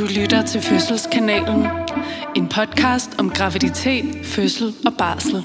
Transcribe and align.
Du 0.00 0.06
lytter 0.06 0.46
til 0.46 0.62
Fødselskanalen. 0.62 1.66
En 2.36 2.48
podcast 2.48 3.10
om 3.18 3.30
graviditet, 3.30 4.26
fødsel 4.26 4.74
og 4.86 4.94
barsel. 4.98 5.44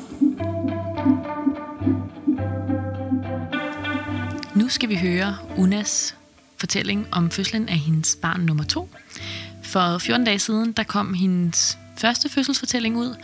Nu 4.56 4.70
skal 4.70 4.90
vi 4.90 4.96
høre 4.96 5.38
Unas 5.58 6.16
fortælling 6.58 7.08
om 7.12 7.32
fødslen 7.32 7.70
af 7.70 7.78
hendes 7.78 8.18
barn 8.22 8.42
nummer 8.42 8.64
to. 8.64 8.90
For 9.64 9.98
14 9.98 10.26
dage 10.26 10.40
siden, 10.40 10.72
der 10.72 10.84
kom 10.84 11.14
hendes 11.14 11.78
første 11.98 12.30
fødselsfortælling 12.30 12.98
ud. 12.98 13.16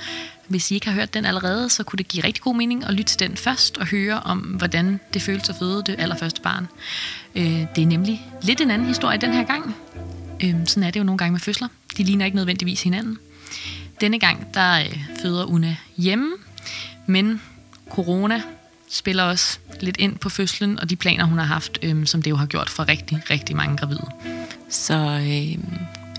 Hvis 0.48 0.72
I 0.72 0.74
ikke 0.74 0.88
har 0.88 0.94
hørt 0.94 1.14
den 1.14 1.26
allerede, 1.26 1.70
så 1.70 1.84
kunne 1.84 1.98
det 1.98 2.08
give 2.08 2.24
rigtig 2.24 2.44
god 2.44 2.56
mening 2.56 2.86
at 2.86 2.94
lytte 2.94 3.18
til 3.18 3.20
den 3.20 3.38
først 3.38 3.78
og 3.78 3.88
høre 3.88 4.20
om, 4.20 4.40
hvordan 4.40 5.00
det 5.14 5.22
føles 5.22 5.50
at 5.50 5.56
føde 5.56 5.84
det 5.86 5.96
allerførste 6.00 6.42
barn. 6.42 6.68
Øh, 7.36 7.66
det 7.76 7.82
er 7.82 7.88
nemlig 7.88 8.28
lidt 8.42 8.62
en 8.62 8.72
anden 8.72 8.88
historie 8.88 9.18
den 9.18 9.34
her 9.34 9.44
gang. 9.44 9.76
Øhm, 10.44 10.66
sådan 10.66 10.84
er 10.84 10.92
det 10.92 11.00
jo 11.00 11.04
nogle 11.04 11.18
gange 11.18 11.32
med 11.32 11.40
fødsler. 11.40 11.68
De 11.98 12.04
ligner 12.04 12.26
ikke 12.26 12.36
nødvendigvis 12.36 12.84
hinanden. 12.84 13.18
Denne 14.02 14.20
gang, 14.20 14.54
der 14.54 14.80
øh, 14.80 15.00
føder 15.22 15.46
Una 15.46 15.76
hjemme, 15.98 16.32
men 17.06 17.42
corona 17.90 18.42
spiller 18.90 19.24
også 19.24 19.60
lidt 19.82 19.98
ind 19.98 20.18
på 20.18 20.30
fødslen 20.30 20.80
og 20.80 20.90
de 20.90 20.96
planer, 20.96 21.26
hun 21.26 21.38
har 21.38 21.46
haft, 21.46 21.80
øhm, 21.82 22.06
som 22.06 22.22
det 22.22 22.32
jo 22.32 22.36
har 22.36 22.46
gjort 22.46 22.70
for 22.70 22.88
rigtig, 22.88 23.22
rigtig 23.30 23.56
mange 23.56 23.78
gravide. 23.78 24.08
Så 24.70 24.94
øh, 25.22 25.58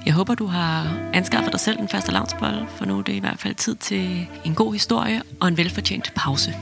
jeg 0.07 0.15
håber, 0.15 0.35
du 0.35 0.47
har 0.47 0.99
anskaffet 1.13 1.53
dig 1.53 1.61
selv 1.61 1.81
en 1.81 1.89
første 1.89 2.13
lavnsbolle, 2.13 2.67
for 2.77 2.85
nu 2.85 2.99
er 2.99 3.03
det 3.03 3.13
i 3.13 3.19
hvert 3.19 3.39
fald 3.39 3.55
tid 3.55 3.75
til 3.75 4.27
en 4.45 4.55
god 4.55 4.73
historie 4.73 5.23
og 5.41 5.49
en 5.49 5.57
velfortjent 5.57 6.13
pause. 6.15 6.55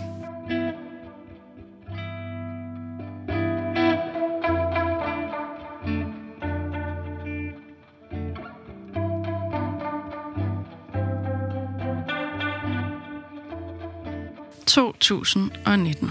...2019. 14.70 16.10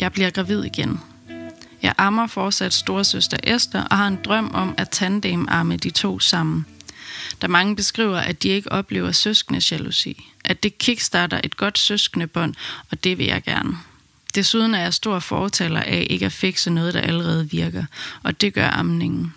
Jeg 0.00 0.12
bliver 0.12 0.30
gravid 0.30 0.64
igen. 0.64 1.00
Jeg 1.82 1.94
ammer 1.98 2.26
fortsat 2.26 2.74
storesøster 2.74 3.36
Esther 3.44 3.84
og 3.84 3.96
har 3.96 4.06
en 4.06 4.18
drøm 4.24 4.50
om 4.54 4.74
at 4.76 4.90
tandem-amme 4.90 5.76
de 5.76 5.90
to 5.90 6.18
sammen. 6.18 6.66
Der 7.40 7.48
mange 7.48 7.76
beskriver, 7.76 8.18
at 8.18 8.42
de 8.42 8.48
ikke 8.48 8.72
oplever 8.72 9.12
søskende 9.12 9.60
jalousi. 9.70 10.30
At 10.44 10.62
det 10.62 10.78
kickstarter 10.78 11.40
et 11.44 11.56
godt 11.56 11.78
søskendebånd, 11.78 12.54
og 12.90 13.04
det 13.04 13.18
vil 13.18 13.26
jeg 13.26 13.42
gerne. 13.42 13.78
Desuden 14.34 14.74
er 14.74 14.80
jeg 14.80 14.94
stor 14.94 15.18
fortaler 15.18 15.80
af 15.80 16.06
ikke 16.10 16.26
at 16.26 16.32
fikse 16.32 16.70
noget, 16.70 16.94
der 16.94 17.00
allerede 17.00 17.50
virker, 17.50 17.84
og 18.22 18.40
det 18.40 18.54
gør 18.54 18.70
amningen. 18.70 19.34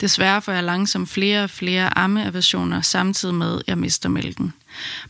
Desværre 0.00 0.42
får 0.42 0.52
jeg 0.52 0.64
langsomt 0.64 1.08
flere 1.08 1.44
og 1.44 1.50
flere 1.50 1.98
ammeaversioner, 1.98 2.80
samtidig 2.80 3.34
med, 3.34 3.58
at 3.58 3.62
jeg 3.66 3.78
mister 3.78 4.08
mælken. 4.08 4.52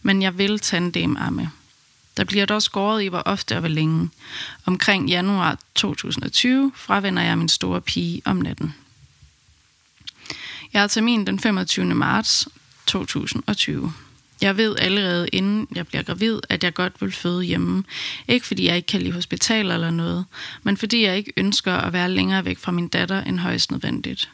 Men 0.03 0.23
jeg 0.23 0.39
vil 0.39 0.59
tandem-amme. 0.59 1.51
Der 2.16 2.24
bliver 2.24 2.46
dog 2.46 2.62
skåret 2.62 3.02
i, 3.02 3.06
hvor 3.06 3.22
ofte 3.27 3.55
og 3.55 3.60
hvor 3.60 3.68
længe. 3.68 4.10
Omkring 4.66 5.08
januar 5.08 5.58
2020 5.74 6.72
fravender 6.74 7.22
jeg 7.22 7.38
min 7.38 7.48
store 7.48 7.80
pige 7.80 8.22
om 8.24 8.36
natten. 8.36 8.74
Jeg 10.72 10.80
har 10.80 10.88
termin 10.88 11.27
den 11.27 11.40
25. 11.40 11.84
marts 11.84 12.48
2020. 12.86 13.92
Jeg 14.42 14.56
ved 14.56 14.77
allerede 14.78 15.28
inden 15.28 15.68
jeg 15.74 15.86
bliver 15.86 16.02
gravid, 16.02 16.40
at 16.48 16.64
jeg 16.64 16.74
godt 16.74 16.92
vil 17.00 17.12
føde 17.12 17.42
hjemme. 17.42 17.84
Ikke 18.28 18.46
fordi 18.46 18.66
jeg 18.66 18.77
ikke 18.77 18.86
kan 18.86 19.02
lide 19.02 19.12
hospital 19.12 19.70
eller 19.70 19.90
noget, 19.90 20.24
men 20.62 20.77
fordi 20.77 21.05
jeg 21.05 21.16
ikke 21.16 21.33
ønsker 21.36 21.72
at 21.72 21.92
være 21.92 22.10
længere 22.10 22.44
væk 22.44 22.58
fra 22.58 22.72
min 22.72 22.88
datter 22.88 23.22
end 23.22 23.38
højst 23.38 23.70
nødvendigt. 23.70 24.30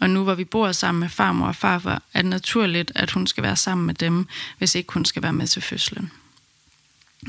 Og 0.00 0.10
nu 0.10 0.24
hvor 0.24 0.34
vi 0.34 0.44
bor 0.44 0.72
sammen 0.72 1.00
med 1.00 1.08
farmor 1.08 1.46
og 1.46 1.56
farfar, 1.56 2.02
er 2.12 2.22
det 2.22 2.30
naturligt, 2.30 2.92
at 2.94 3.10
hun 3.10 3.26
skal 3.26 3.42
være 3.42 3.56
sammen 3.56 3.86
med 3.86 3.94
dem, 3.94 4.26
hvis 4.58 4.74
ikke 4.74 4.92
hun 4.92 5.04
skal 5.04 5.22
være 5.22 5.32
med 5.32 5.46
til 5.46 5.62
fødslen. 5.62 6.10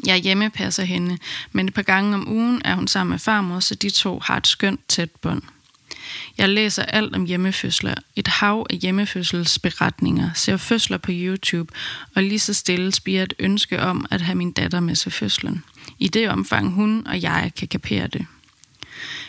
Jeg 0.05 0.19
hjemmepasser 0.19 0.83
hende, 0.83 1.17
men 1.51 1.67
et 1.67 1.73
par 1.73 1.81
gange 1.81 2.13
om 2.13 2.27
ugen 2.29 2.61
er 2.65 2.75
hun 2.75 2.87
sammen 2.87 3.09
med 3.09 3.19
farmor, 3.19 3.59
så 3.59 3.75
de 3.75 3.89
to 3.89 4.19
har 4.19 4.37
et 4.37 4.47
skønt 4.47 4.87
tæt 4.87 5.11
bånd. 5.11 5.41
Jeg 6.37 6.49
læser 6.49 6.83
alt 6.83 7.15
om 7.15 7.25
hjemmefødsler, 7.25 7.95
et 8.15 8.27
hav 8.27 8.65
af 8.69 8.77
hjemmefødselsberetninger, 8.77 10.29
ser 10.33 10.57
fødsler 10.57 10.97
på 10.97 11.11
YouTube, 11.13 11.73
og 12.15 12.23
lige 12.23 12.39
så 12.39 12.53
stille 12.53 12.91
spiger 12.91 13.23
et 13.23 13.33
ønske 13.39 13.81
om 13.81 14.05
at 14.11 14.21
have 14.21 14.35
min 14.35 14.51
datter 14.51 14.79
med 14.79 14.95
til 14.95 15.11
fødslen. 15.11 15.63
I 15.99 16.07
det 16.07 16.29
omfang 16.29 16.73
hun 16.73 17.07
og 17.07 17.21
jeg 17.21 17.51
kan 17.57 17.67
kapere 17.67 18.07
det. 18.07 18.25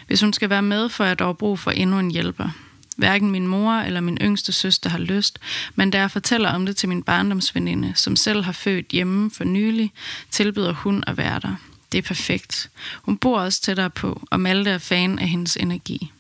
Hvis 0.07 0.21
hun 0.21 0.33
skal 0.33 0.51
være 0.51 0.63
med, 0.63 0.89
får 0.89 1.05
jeg 1.05 1.19
dog 1.19 1.39
brug 1.39 1.59
for 1.59 1.71
endnu 1.71 1.99
en 1.99 2.11
hjælper. 2.11 2.51
Hverken 2.99 3.31
min 3.31 3.47
mor 3.47 3.73
eller 3.73 4.01
min 4.01 4.19
yngste 4.21 4.53
søster 4.53 4.91
har 4.91 4.99
lyst, 4.99 5.39
men 5.75 5.91
da 5.91 5.99
jeg 5.99 6.11
fortæller 6.11 6.49
om 6.51 6.67
det 6.67 6.77
til 6.77 6.89
min 6.89 7.03
barndomsveninde, 7.03 7.93
som 7.95 8.17
selv 8.17 8.43
har 8.43 8.53
født 8.53 8.87
hjemme 8.89 9.31
for 9.31 9.45
nylig, 9.45 9.93
tilbyder 10.31 10.73
hun 10.73 11.05
at 11.07 11.17
være 11.17 11.41
der. 11.41 11.55
Det 11.93 11.99
er 11.99 12.03
perfekt. 12.03 12.71
Hun 13.03 13.17
bor 13.17 13.41
også 13.41 13.63
tættere 13.63 13.91
på, 13.91 14.27
og 14.31 14.41
Malte 14.41 14.71
er 14.71 14.79
fan 14.79 15.19
af 15.19 15.29
hendes 15.29 15.57
energi. 15.57 16.13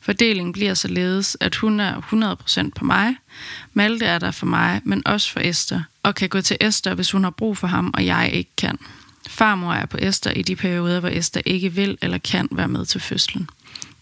Fordelingen 0.00 0.52
bliver 0.52 0.74
således, 0.74 1.36
at 1.40 1.54
hun 1.54 1.80
er 1.80 2.00
100% 2.66 2.70
på 2.76 2.84
mig. 2.84 3.16
Malte 3.72 4.06
er 4.06 4.18
der 4.18 4.30
for 4.30 4.46
mig, 4.46 4.80
men 4.84 5.06
også 5.06 5.30
for 5.30 5.40
Esther, 5.40 5.82
og 6.02 6.14
kan 6.14 6.28
gå 6.28 6.40
til 6.40 6.56
Esther, 6.60 6.94
hvis 6.94 7.10
hun 7.10 7.24
har 7.24 7.30
brug 7.30 7.58
for 7.58 7.66
ham, 7.66 7.90
og 7.94 8.06
jeg 8.06 8.30
ikke 8.32 8.50
kan. 8.56 8.78
Farmor 9.28 9.72
er 9.72 9.86
på 9.86 9.98
Esther 10.00 10.32
i 10.32 10.42
de 10.42 10.56
perioder, 10.56 11.00
hvor 11.00 11.08
Esther 11.08 11.42
ikke 11.46 11.72
vil 11.72 11.98
eller 12.02 12.18
kan 12.18 12.48
være 12.50 12.68
med 12.68 12.86
til 12.86 13.00
fødslen. 13.00 13.48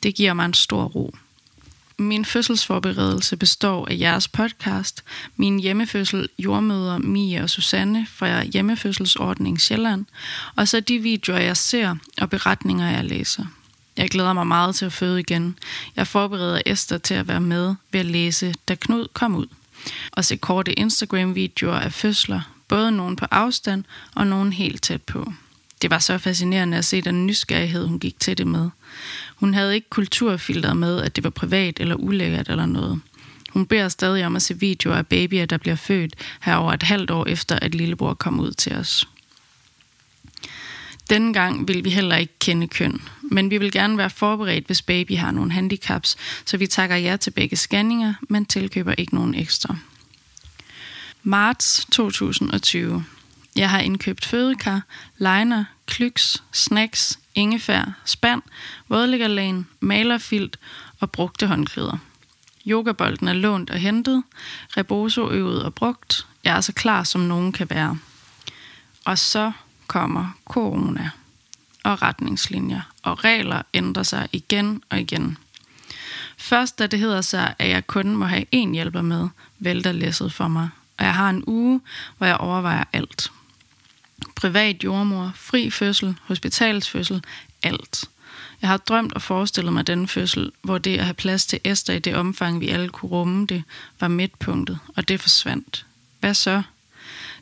Det 0.02 0.14
giver 0.14 0.34
mig 0.34 0.44
en 0.44 0.54
stor 0.54 0.84
ro. 0.84 1.14
Min 2.02 2.24
fødselsforberedelse 2.24 3.36
består 3.36 3.88
af 3.90 3.96
jeres 4.00 4.28
podcast, 4.28 5.04
min 5.36 5.58
hjemmefødsel 5.58 6.28
jordmøder 6.38 6.98
Mia 6.98 7.42
og 7.42 7.50
Susanne 7.50 8.06
fra 8.14 8.44
hjemmefødselsordning 8.44 9.60
Sjælland, 9.60 10.06
og 10.56 10.68
så 10.68 10.80
de 10.80 10.98
videoer, 10.98 11.38
jeg 11.38 11.56
ser 11.56 11.96
og 12.18 12.30
beretninger, 12.30 12.90
jeg 12.90 13.04
læser. 13.04 13.44
Jeg 13.96 14.10
glæder 14.10 14.32
mig 14.32 14.46
meget 14.46 14.74
til 14.74 14.84
at 14.84 14.92
føde 14.92 15.20
igen. 15.20 15.58
Jeg 15.96 16.06
forbereder 16.06 16.60
Esther 16.66 16.98
til 16.98 17.14
at 17.14 17.28
være 17.28 17.40
med 17.40 17.74
ved 17.92 18.00
at 18.00 18.06
læse, 18.06 18.54
da 18.68 18.74
Knud 18.74 19.06
kom 19.12 19.34
ud. 19.34 19.46
Og 20.12 20.24
se 20.24 20.36
korte 20.36 20.72
Instagram-videoer 20.72 21.78
af 21.78 21.92
fødsler, 21.92 22.40
både 22.68 22.92
nogen 22.92 23.16
på 23.16 23.26
afstand 23.30 23.84
og 24.14 24.26
nogen 24.26 24.52
helt 24.52 24.82
tæt 24.82 25.02
på. 25.02 25.32
Det 25.82 25.90
var 25.90 25.98
så 25.98 26.18
fascinerende 26.18 26.76
at 26.76 26.84
se 26.84 27.00
den 27.00 27.26
nysgerrighed, 27.26 27.86
hun 27.86 27.98
gik 27.98 28.20
til 28.20 28.38
det 28.38 28.46
med. 28.46 28.70
Hun 29.42 29.54
havde 29.54 29.74
ikke 29.74 29.90
kulturfiltret 29.90 30.76
med, 30.76 31.02
at 31.02 31.16
det 31.16 31.24
var 31.24 31.30
privat 31.30 31.80
eller 31.80 31.94
ulækkert 31.94 32.48
eller 32.48 32.66
noget. 32.66 33.00
Hun 33.50 33.66
beder 33.66 33.88
stadig 33.88 34.26
om 34.26 34.36
at 34.36 34.42
se 34.42 34.60
videoer 34.60 34.96
af 34.96 35.06
babyer, 35.06 35.46
der 35.46 35.56
bliver 35.56 35.76
født 35.76 36.14
herover 36.40 36.72
et 36.72 36.82
halvt 36.82 37.10
år 37.10 37.26
efter, 37.26 37.58
at 37.58 37.74
lillebror 37.74 38.14
kom 38.14 38.40
ud 38.40 38.52
til 38.52 38.74
os. 38.74 39.08
Denne 41.10 41.32
gang 41.32 41.68
vil 41.68 41.84
vi 41.84 41.90
heller 41.90 42.16
ikke 42.16 42.32
kende 42.38 42.68
køn, 42.68 43.02
men 43.22 43.50
vi 43.50 43.58
vil 43.58 43.72
gerne 43.72 43.98
være 43.98 44.10
forberedt, 44.10 44.66
hvis 44.66 44.82
baby 44.82 45.16
har 45.16 45.30
nogle 45.30 45.52
handicaps, 45.52 46.16
så 46.44 46.56
vi 46.56 46.66
takker 46.66 46.96
ja 46.96 47.16
til 47.16 47.30
begge 47.30 47.56
scanninger, 47.56 48.14
men 48.28 48.46
tilkøber 48.46 48.94
ikke 48.98 49.14
nogen 49.14 49.34
ekstra. 49.34 49.76
Marts 51.22 51.86
2020. 51.92 53.04
Jeg 53.56 53.70
har 53.70 53.80
indkøbt 53.80 54.24
fødekar, 54.24 54.82
liner, 55.18 55.64
klyks, 55.86 56.42
snacks, 56.52 57.18
ingefær, 57.34 57.84
spand, 58.04 58.42
vådlæggerlægen, 58.88 59.68
malerfilt 59.80 60.58
og 61.00 61.10
brugte 61.10 61.46
håndklæder. 61.46 61.98
Yogabolden 62.66 63.28
er 63.28 63.32
lånt 63.32 63.70
og 63.70 63.78
hentet, 63.78 64.22
reboso 64.76 65.30
øvet 65.30 65.62
og 65.64 65.74
brugt. 65.74 66.26
Jeg 66.44 66.56
er 66.56 66.60
så 66.60 66.72
klar, 66.72 67.02
som 67.04 67.20
nogen 67.20 67.52
kan 67.52 67.70
være. 67.70 67.98
Og 69.04 69.18
så 69.18 69.52
kommer 69.86 70.38
corona 70.44 71.10
og 71.84 72.02
retningslinjer, 72.02 72.80
og 73.02 73.24
regler 73.24 73.62
ændrer 73.74 74.02
sig 74.02 74.28
igen 74.32 74.82
og 74.90 75.00
igen. 75.00 75.38
Først 76.38 76.78
da 76.78 76.86
det 76.86 76.98
hedder 76.98 77.20
sig, 77.20 77.54
at 77.58 77.68
jeg 77.68 77.86
kun 77.86 78.16
må 78.16 78.24
have 78.24 78.44
én 78.54 78.72
hjælper 78.72 79.02
med, 79.02 79.28
vælter 79.58 79.92
læsset 79.92 80.32
for 80.32 80.48
mig, 80.48 80.68
og 80.98 81.04
jeg 81.04 81.14
har 81.14 81.30
en 81.30 81.44
uge, 81.46 81.80
hvor 82.18 82.26
jeg 82.26 82.36
overvejer 82.36 82.84
alt. 82.92 83.32
Privat 84.36 84.84
jordmor, 84.84 85.32
fri 85.34 85.70
fødsel, 85.70 86.16
hospitalsfødsel, 86.22 87.24
alt. 87.62 88.04
Jeg 88.62 88.70
har 88.70 88.76
drømt 88.76 89.12
og 89.12 89.22
forestillet 89.22 89.72
mig 89.72 89.86
den 89.86 90.08
fødsel, 90.08 90.52
hvor 90.62 90.78
det 90.78 90.98
at 90.98 91.04
have 91.04 91.14
plads 91.14 91.46
til 91.46 91.60
Esther 91.64 91.94
i 91.94 91.98
det 91.98 92.14
omfang, 92.14 92.60
vi 92.60 92.68
alle 92.68 92.88
kunne 92.88 93.10
rumme 93.10 93.46
det, 93.46 93.62
var 94.00 94.08
midtpunktet, 94.08 94.78
og 94.96 95.08
det 95.08 95.20
forsvandt. 95.20 95.86
Hvad 96.20 96.34
så? 96.34 96.62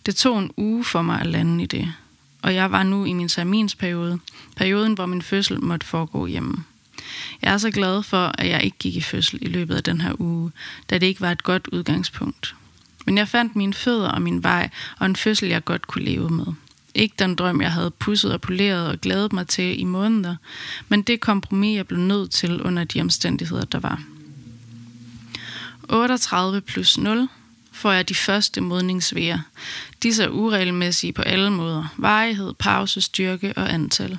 Det 0.07 0.17
tog 0.17 0.39
en 0.39 0.51
uge 0.57 0.85
for 0.85 1.03
mig 1.03 1.21
at 1.21 1.27
lande 1.27 1.63
i 1.63 1.67
det 1.67 1.95
og 2.43 2.55
jeg 2.55 2.73
var 2.73 2.83
nu 2.83 3.05
i 3.05 3.13
min 3.13 3.29
terminsperiode, 3.29 4.19
perioden, 4.57 4.95
hvor 4.95 5.07
min 5.07 5.23
fødsel 5.23 5.61
måtte 5.61 5.87
foregå 5.87 6.27
hjemme. 6.27 6.65
Jeg 7.43 7.53
er 7.53 7.59
så 7.59 7.71
glad 7.71 8.03
for, 8.03 8.33
at 8.39 8.49
jeg 8.49 8.65
ikke 8.65 8.79
gik 8.79 8.97
i 8.97 9.01
fødsel 9.01 9.39
i 9.43 9.49
løbet 9.49 9.75
af 9.75 9.83
den 9.83 10.01
her 10.01 10.21
uge, 10.21 10.53
da 10.91 10.99
det 10.99 11.07
ikke 11.07 11.21
var 11.21 11.33
et 11.33 11.43
godt 11.43 11.67
udgangspunkt. 11.67 12.55
Men 13.07 13.19
jeg 13.19 13.29
fandt 13.29 13.57
mine 13.57 13.75
fødder 13.75 14.09
og 14.09 14.23
min 14.23 14.43
vej, 14.43 14.71
og 14.99 15.07
en 15.07 15.17
fødsel, 15.17 15.49
jeg 15.49 15.65
godt 15.65 15.87
kunne 15.87 16.05
leve 16.05 16.31
med. 16.31 16.47
Ikke 16.95 17.15
den 17.19 17.35
drøm, 17.35 17.61
jeg 17.61 17.73
havde 17.73 17.91
pusset 17.91 18.33
og 18.33 18.41
poleret 18.41 18.89
og 18.89 19.01
glædet 19.01 19.33
mig 19.33 19.49
til 19.49 19.81
i 19.81 19.85
måneder, 19.85 20.37
men 20.89 21.03
det 21.03 21.21
kompromis, 21.21 21.77
jeg 21.77 21.87
blev 21.87 22.01
nødt 22.01 22.31
til 22.31 22.63
under 22.63 22.85
de 22.85 23.01
omstændigheder, 23.01 23.65
der 23.65 23.81
var. 23.81 24.03
38 25.89 26.61
plus 26.61 26.99
0 26.99 27.29
får 27.73 27.93
jeg 27.93 28.09
de 28.09 28.15
første 28.15 28.61
modningsvejer. 28.61 29.39
Disse 30.03 30.23
er 30.23 30.29
uregelmæssige 30.29 31.13
på 31.13 31.23
alle 31.23 31.51
måder. 31.51 31.95
Varighed, 31.97 32.55
pause, 32.55 33.01
styrke 33.01 33.53
og 33.57 33.73
antal. 33.73 34.19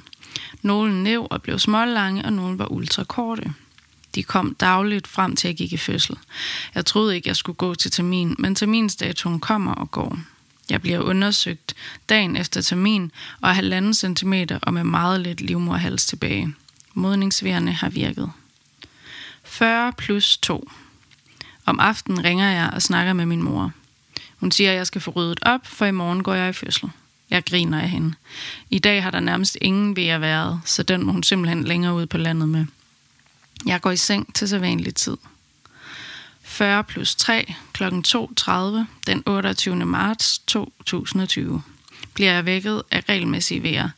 Nogle 0.62 1.04
næv 1.04 1.28
og 1.30 1.42
blev 1.42 1.60
smålange, 1.60 2.26
og 2.26 2.34
nogle 2.34 2.60
var 2.60 2.72
ultrakorte. 2.72 3.54
De 4.16 4.24
kom 4.24 4.56
dagligt 4.56 5.08
frem 5.08 5.36
til, 5.36 5.48
jeg 5.48 5.58
gik 5.58 5.74
i 5.74 5.78
fødsel. 5.78 6.18
Jeg 6.76 6.86
troede 6.86 7.16
ikke, 7.16 7.28
jeg 7.28 7.36
skulle 7.36 7.56
gå 7.56 7.76
til 7.76 7.92
termin, 7.92 8.36
men 8.40 8.56
terminsdatoen 8.56 9.40
kommer 9.40 9.74
og 9.74 9.92
går. 9.92 10.20
Jeg 10.72 10.82
bliver 10.82 11.00
undersøgt 11.00 11.74
dagen 12.10 12.38
efter 12.38 12.62
termin 12.62 13.12
og 13.42 13.50
er 13.50 13.54
halvanden 13.54 13.94
centimeter 13.94 14.60
og 14.62 14.74
med 14.74 14.84
meget 14.84 15.22
lidt 15.22 15.42
livmorhals 15.42 16.06
tilbage. 16.06 16.54
Modningsværende 16.94 17.72
har 17.72 17.90
virket. 17.90 18.32
40 19.44 19.94
plus 19.94 20.38
2. 20.38 20.70
Om 21.66 21.80
aftenen 21.80 22.24
ringer 22.24 22.50
jeg 22.50 22.70
og 22.74 22.82
snakker 22.82 23.14
med 23.14 23.26
min 23.26 23.44
mor. 23.44 23.72
Hun 24.38 24.52
siger, 24.52 24.72
at 24.72 24.78
jeg 24.78 24.88
skal 24.88 25.02
få 25.02 25.12
ryddet 25.12 25.40
op, 25.42 25.68
for 25.68 25.86
i 25.86 25.92
morgen 25.92 26.24
går 26.24 26.34
jeg 26.34 26.50
i 26.50 26.54
fødsel. 26.54 26.90
Jeg 27.30 27.46
griner 27.46 27.82
af 27.82 27.90
hende. 27.90 28.14
I 28.70 28.80
dag 28.80 29.04
har 29.04 29.12
der 29.12 29.20
nærmest 29.20 29.58
ingen 29.62 29.96
ved 29.96 30.08
at 30.08 30.22
været, 30.22 30.62
så 30.66 30.84
den 30.84 31.06
må 31.06 31.12
hun 31.12 31.24
simpelthen 31.24 31.64
længere 31.64 31.94
ud 31.94 32.06
på 32.06 32.18
landet 32.18 32.50
med. 32.50 32.66
Jeg 33.66 33.82
går 33.82 33.92
i 33.92 33.98
seng 33.98 34.36
til 34.36 34.50
sædvanlig 34.50 34.96
tid. 34.96 35.18
40 36.52 36.84
plus 36.84 37.16
3 37.16 37.54
kl. 37.74 37.84
2.30 37.84 38.52
den 39.08 39.24
28. 39.26 39.76
marts 39.86 40.40
2020 40.40 41.62
bliver 42.14 42.34
jeg 42.34 42.46
vækket 42.46 42.84
af 42.92 43.04
regelmæssige 43.10 43.64
vejr. 43.64 43.90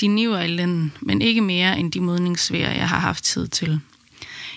De 0.00 0.06
niver 0.06 0.40
i 0.40 0.46
lænden, 0.46 0.92
men 1.00 1.22
ikke 1.22 1.40
mere 1.40 1.78
end 1.78 1.92
de 1.92 2.00
modningsvejr, 2.00 2.70
jeg 2.70 2.88
har 2.88 2.98
haft 2.98 3.24
tid 3.24 3.48
til. 3.48 3.80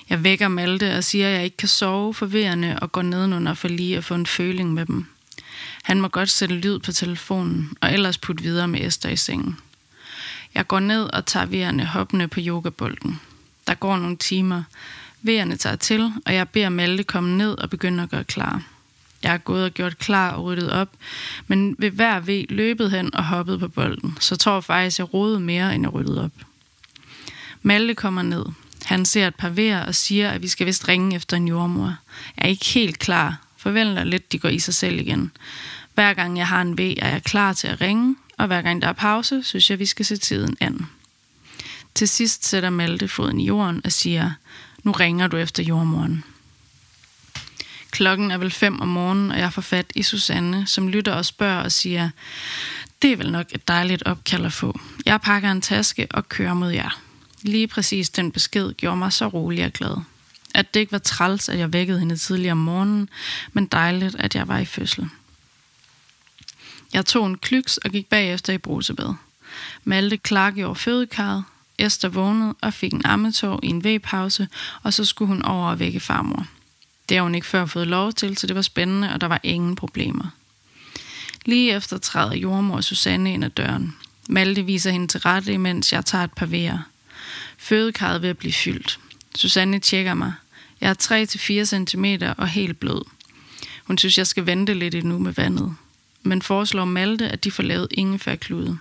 Jeg 0.09 0.23
vækker 0.23 0.47
Malte 0.47 0.97
og 0.97 1.03
siger, 1.03 1.27
at 1.27 1.33
jeg 1.33 1.43
ikke 1.43 1.57
kan 1.57 1.67
sove 1.67 2.13
for 2.13 2.25
vejerne 2.25 2.79
og 2.79 2.91
går 2.91 3.01
nedenunder 3.01 3.53
for 3.53 3.67
lige 3.67 3.97
at 3.97 4.03
få 4.03 4.15
en 4.15 4.25
føling 4.25 4.73
med 4.73 4.85
dem. 4.85 5.05
Han 5.83 6.01
må 6.01 6.07
godt 6.07 6.29
sætte 6.29 6.55
lyd 6.55 6.79
på 6.79 6.91
telefonen, 6.91 7.77
og 7.81 7.93
ellers 7.93 8.17
putte 8.17 8.43
videre 8.43 8.67
med 8.67 8.87
Esther 8.87 9.09
i 9.09 9.15
sengen. 9.15 9.59
Jeg 10.53 10.67
går 10.67 10.79
ned 10.79 11.03
og 11.13 11.25
tager 11.25 11.45
vejerne 11.45 11.85
hoppende 11.85 12.27
på 12.27 12.39
yogabolden. 12.43 13.19
Der 13.67 13.73
går 13.73 13.97
nogle 13.97 14.17
timer. 14.17 14.63
Vejerne 15.25 15.55
tager 15.55 15.75
til, 15.75 16.13
og 16.25 16.33
jeg 16.33 16.49
beder 16.49 16.69
Malte 16.69 17.03
komme 17.03 17.37
ned 17.37 17.57
og 17.57 17.69
begynde 17.69 18.03
at 18.03 18.09
gøre 18.09 18.23
klar. 18.23 18.61
Jeg 19.23 19.33
er 19.33 19.37
gået 19.37 19.63
og 19.63 19.71
gjort 19.71 19.97
klar 19.97 20.31
og 20.31 20.43
ryddet 20.43 20.71
op, 20.71 20.89
men 21.47 21.75
ved 21.79 21.91
hver 21.91 22.19
ved 22.19 22.45
løbet 22.49 22.91
hen 22.91 23.15
og 23.15 23.25
hoppet 23.25 23.59
på 23.59 23.67
bolden, 23.67 24.17
så 24.19 24.35
tror 24.35 24.53
jeg 24.53 24.63
faktisk, 24.63 24.99
jeg 24.99 25.13
rodede 25.13 25.39
mere, 25.39 25.75
end 25.75 25.83
jeg 25.83 25.93
ryddede 25.93 26.23
op. 26.23 26.31
Malte 27.61 27.95
kommer 27.95 28.21
ned. 28.21 28.45
Han 28.85 29.05
ser 29.05 29.27
et 29.27 29.35
par 29.35 29.49
vejer 29.49 29.85
og 29.85 29.95
siger, 29.95 30.29
at 30.29 30.41
vi 30.41 30.47
skal 30.47 30.67
vist 30.67 30.87
ringe 30.87 31.15
efter 31.15 31.37
en 31.37 31.47
jordmor. 31.47 31.95
Jeg 32.37 32.45
er 32.45 32.49
ikke 32.49 32.65
helt 32.65 32.99
klar. 32.99 33.41
Forventer 33.57 34.03
lidt, 34.03 34.31
de 34.31 34.39
går 34.39 34.49
i 34.49 34.59
sig 34.59 34.73
selv 34.73 34.99
igen. 34.99 35.31
Hver 35.93 36.13
gang 36.13 36.37
jeg 36.37 36.47
har 36.47 36.61
en 36.61 36.77
V, 36.77 36.93
er 36.97 37.09
jeg 37.09 37.23
klar 37.23 37.53
til 37.53 37.67
at 37.67 37.81
ringe, 37.81 38.15
og 38.37 38.47
hver 38.47 38.61
gang 38.61 38.81
der 38.81 38.87
er 38.87 38.93
pause, 38.93 39.43
synes 39.43 39.69
jeg, 39.69 39.79
vi 39.79 39.85
skal 39.85 40.05
se 40.05 40.17
tiden 40.17 40.57
an. 40.59 40.85
Til 41.95 42.07
sidst 42.07 42.45
sætter 42.45 42.69
Malte 42.69 43.07
foden 43.07 43.39
i 43.39 43.45
jorden 43.45 43.81
og 43.83 43.91
siger, 43.91 44.31
nu 44.85 44.91
ringer 44.91 45.27
du 45.27 45.37
efter 45.37 45.63
jordmoren. 45.63 46.23
Klokken 47.91 48.31
er 48.31 48.37
vel 48.37 48.51
fem 48.51 48.81
om 48.81 48.87
morgenen, 48.87 49.31
og 49.31 49.39
jeg 49.39 49.53
får 49.53 49.61
fat 49.61 49.91
i 49.95 50.03
Susanne, 50.03 50.67
som 50.67 50.87
lytter 50.87 51.13
og 51.13 51.25
spørger 51.25 51.63
og 51.63 51.71
siger, 51.71 52.09
det 53.01 53.11
er 53.11 53.17
vel 53.17 53.31
nok 53.31 53.45
et 53.51 53.67
dejligt 53.67 54.03
opkald 54.03 54.45
at 54.45 54.53
få. 54.53 54.79
Jeg 55.05 55.21
pakker 55.21 55.51
en 55.51 55.61
taske 55.61 56.07
og 56.11 56.29
kører 56.29 56.53
mod 56.53 56.71
jer. 56.71 56.99
Lige 57.41 57.67
præcis 57.67 58.09
den 58.09 58.31
besked 58.31 58.73
gjorde 58.73 58.97
mig 58.97 59.13
så 59.13 59.27
rolig 59.27 59.65
og 59.65 59.71
glad. 59.71 59.97
At 60.53 60.73
det 60.73 60.79
ikke 60.79 60.91
var 60.91 60.97
træls, 60.97 61.49
at 61.49 61.59
jeg 61.59 61.73
vækkede 61.73 61.99
hende 61.99 62.17
tidligere 62.17 62.51
om 62.51 62.57
morgenen, 62.57 63.09
men 63.53 63.65
dejligt, 63.65 64.15
at 64.15 64.35
jeg 64.35 64.47
var 64.47 64.57
i 64.57 64.65
fødsel. 64.65 65.09
Jeg 66.93 67.05
tog 67.05 67.27
en 67.27 67.37
klyks 67.37 67.77
og 67.77 67.91
gik 67.91 68.05
bagefter 68.05 68.53
i 68.53 68.57
brusebad. 68.57 69.13
Malte 69.83 70.17
klargjorde 70.17 70.79
fødekarret, 70.79 71.43
Esther 71.77 72.09
vågnede 72.09 72.55
og 72.61 72.73
fik 72.73 72.93
en 72.93 73.05
ammetår 73.05 73.59
i 73.63 73.67
en 73.67 73.83
V-pause, 73.85 74.47
og 74.83 74.93
så 74.93 75.05
skulle 75.05 75.27
hun 75.27 75.41
over 75.41 75.69
og 75.69 75.79
vække 75.79 75.99
farmor. 75.99 76.47
Det 77.09 77.17
har 77.17 77.23
hun 77.23 77.35
ikke 77.35 77.47
før 77.47 77.65
fået 77.65 77.87
lov 77.87 78.13
til, 78.13 78.37
så 78.37 78.47
det 78.47 78.55
var 78.55 78.61
spændende, 78.61 79.13
og 79.13 79.21
der 79.21 79.27
var 79.27 79.39
ingen 79.43 79.75
problemer. 79.75 80.25
Lige 81.45 81.75
efter 81.75 81.97
træder 81.97 82.35
jordmor 82.35 82.81
Susanne 82.81 83.33
ind 83.33 83.45
ad 83.45 83.49
døren. 83.49 83.95
Malte 84.29 84.65
viser 84.65 84.91
hende 84.91 85.07
til 85.07 85.19
rette, 85.19 85.53
imens 85.53 85.93
jeg 85.93 86.05
tager 86.05 86.23
et 86.23 86.33
par 86.33 86.45
vejer. 86.45 86.79
Fødekarret 87.57 88.21
ved 88.21 88.29
at 88.29 88.37
blive 88.37 88.53
fyldt. 88.53 88.99
Susanne 89.35 89.79
tjekker 89.79 90.13
mig. 90.13 90.33
Jeg 90.81 90.89
er 90.89 91.25
3-4 91.63 91.85
cm 91.85 92.05
og 92.37 92.47
helt 92.47 92.79
blød. 92.79 93.01
Hun 93.83 93.97
synes, 93.97 94.17
jeg 94.17 94.27
skal 94.27 94.45
vente 94.45 94.73
lidt 94.73 94.95
endnu 94.95 95.19
med 95.19 95.33
vandet. 95.33 95.75
Men 96.23 96.41
foreslår 96.41 96.85
Malte, 96.85 97.29
at 97.29 97.43
de 97.43 97.51
får 97.51 97.63
lavet 97.63 97.87
ingefærklude. 97.91 98.77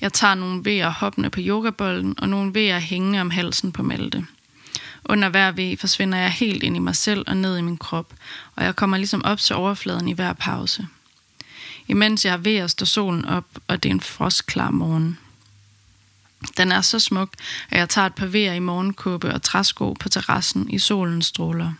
Jeg 0.00 0.12
tager 0.12 0.34
nogle 0.34 0.64
vejer 0.64 0.90
hoppende 0.90 1.30
på 1.30 1.40
yogabolden 1.42 2.14
og 2.18 2.28
nogle 2.28 2.54
vejer 2.54 2.78
hængende 2.78 3.20
om 3.20 3.30
halsen 3.30 3.72
på 3.72 3.82
Malte. 3.82 4.26
Under 5.04 5.28
hver 5.28 5.52
V 5.52 5.78
forsvinder 5.78 6.18
jeg 6.18 6.30
helt 6.30 6.62
ind 6.62 6.76
i 6.76 6.78
mig 6.78 6.96
selv 6.96 7.24
og 7.26 7.36
ned 7.36 7.58
i 7.58 7.62
min 7.62 7.76
krop, 7.76 8.14
og 8.56 8.64
jeg 8.64 8.76
kommer 8.76 8.96
ligesom 8.96 9.24
op 9.24 9.38
til 9.38 9.56
overfladen 9.56 10.08
i 10.08 10.12
hver 10.12 10.32
pause. 10.32 10.86
Imens 11.88 12.24
jeg 12.24 12.32
er 12.32 12.36
ved 12.36 12.56
at 12.56 12.70
stå 12.70 12.84
solen 12.84 13.24
op, 13.24 13.46
og 13.68 13.82
det 13.82 13.88
er 13.88 13.94
en 13.94 14.00
frostklar 14.00 14.70
morgen. 14.70 15.18
Den 16.56 16.72
er 16.72 16.80
så 16.80 16.98
smuk, 16.98 17.30
at 17.70 17.78
jeg 17.78 17.88
tager 17.88 18.06
et 18.06 18.14
par 18.14 18.26
vejer 18.26 18.52
i 18.52 18.58
morgenkåbe 18.58 19.34
og 19.34 19.42
træsko 19.42 19.92
på 19.92 20.08
terrassen 20.08 20.70
i 20.70 20.78
solens 20.78 21.26
stråler. 21.26 21.72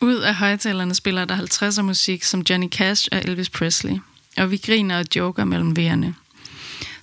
Ud 0.00 0.16
af 0.16 0.34
højtalerne 0.34 0.94
spiller 0.94 1.24
der 1.24 1.36
50'er 1.36 1.82
musik 1.82 2.24
som 2.24 2.40
Johnny 2.50 2.68
Cash 2.68 3.08
og 3.12 3.18
Elvis 3.18 3.50
Presley, 3.50 3.98
og 4.36 4.50
vi 4.50 4.56
griner 4.56 4.98
og 4.98 5.04
joker 5.16 5.44
mellem 5.44 5.76
vejerne. 5.76 6.14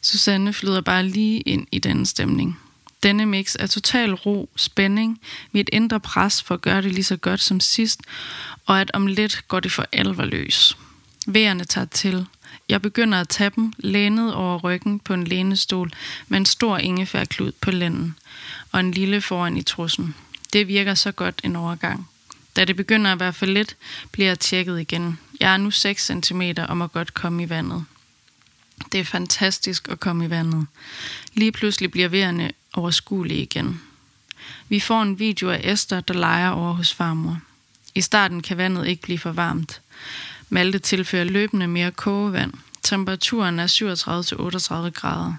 Susanne 0.05 0.53
flyder 0.53 0.81
bare 0.81 1.03
lige 1.03 1.41
ind 1.41 1.67
i 1.71 1.79
denne 1.79 2.05
stemning. 2.05 2.59
Denne 3.03 3.25
mix 3.25 3.55
er 3.59 3.67
total 3.67 4.13
ro, 4.13 4.49
spænding, 4.55 5.19
mit 5.51 5.69
indre 5.73 5.99
pres 5.99 6.43
for 6.43 6.55
at 6.55 6.61
gøre 6.61 6.81
det 6.81 6.91
lige 6.91 7.03
så 7.03 7.17
godt 7.17 7.41
som 7.41 7.59
sidst, 7.59 8.01
og 8.65 8.81
at 8.81 8.91
om 8.93 9.07
lidt 9.07 9.47
går 9.47 9.59
det 9.59 9.71
for 9.71 9.85
alvor 9.91 10.25
løs. 10.25 10.77
Vejerne 11.27 11.63
tager 11.63 11.85
til. 11.85 12.25
Jeg 12.69 12.81
begynder 12.81 13.21
at 13.21 13.29
tage 13.29 13.51
dem, 13.55 13.73
lænet 13.77 14.33
over 14.33 14.57
ryggen 14.59 14.99
på 14.99 15.13
en 15.13 15.23
lænestol 15.23 15.91
med 16.27 16.37
en 16.37 16.45
stor 16.45 16.77
ingefærklud 16.77 17.51
på 17.61 17.71
lænden 17.71 18.15
og 18.71 18.79
en 18.79 18.91
lille 18.91 19.21
foran 19.21 19.57
i 19.57 19.61
trussen. 19.61 20.15
Det 20.53 20.67
virker 20.67 20.93
så 20.93 21.11
godt 21.11 21.41
en 21.43 21.55
overgang. 21.55 22.09
Da 22.55 22.65
det 22.65 22.75
begynder 22.75 23.11
at 23.11 23.19
være 23.19 23.33
for 23.33 23.45
lidt, 23.45 23.75
bliver 24.11 24.27
jeg 24.27 24.39
tjekket 24.39 24.79
igen. 24.79 25.19
Jeg 25.39 25.53
er 25.53 25.57
nu 25.57 25.71
6 25.71 26.11
cm 26.25 26.41
og 26.67 26.77
må 26.77 26.87
godt 26.87 27.13
komme 27.13 27.43
i 27.43 27.49
vandet. 27.49 27.85
Det 28.91 28.99
er 28.99 29.05
fantastisk 29.05 29.87
at 29.89 29.99
komme 29.99 30.25
i 30.25 30.29
vandet. 30.29 30.67
Lige 31.33 31.51
pludselig 31.51 31.91
bliver 31.91 32.07
vejerne 32.07 32.51
overskuelige 32.73 33.41
igen. 33.41 33.81
Vi 34.69 34.79
får 34.79 35.01
en 35.01 35.19
video 35.19 35.49
af 35.49 35.61
Esther, 35.63 35.99
der 35.99 36.13
leger 36.13 36.49
over 36.49 36.73
hos 36.73 36.93
farmor. 36.93 37.39
I 37.95 38.01
starten 38.01 38.41
kan 38.41 38.57
vandet 38.57 38.87
ikke 38.87 39.01
blive 39.01 39.19
for 39.19 39.31
varmt. 39.31 39.81
Malte 40.49 40.79
tilfører 40.79 41.23
løbende 41.23 41.67
mere 41.67 41.91
kogevand. 41.91 42.53
Temperaturen 42.83 43.59
er 43.59 43.67
37-38 44.87 44.89
grader. 44.89 45.33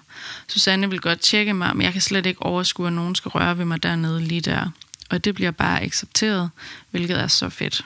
Susanne 0.48 0.90
vil 0.90 1.00
godt 1.00 1.20
tjekke 1.20 1.54
mig, 1.54 1.76
men 1.76 1.84
jeg 1.84 1.92
kan 1.92 2.02
slet 2.02 2.26
ikke 2.26 2.42
overskue, 2.42 2.86
at 2.86 2.92
nogen 2.92 3.14
skal 3.14 3.28
røre 3.28 3.58
ved 3.58 3.64
mig 3.64 3.82
dernede 3.82 4.20
lige 4.20 4.40
der. 4.40 4.70
Og 5.10 5.24
det 5.24 5.34
bliver 5.34 5.50
bare 5.50 5.82
accepteret, 5.82 6.50
hvilket 6.90 7.20
er 7.20 7.26
så 7.26 7.48
fedt. 7.48 7.84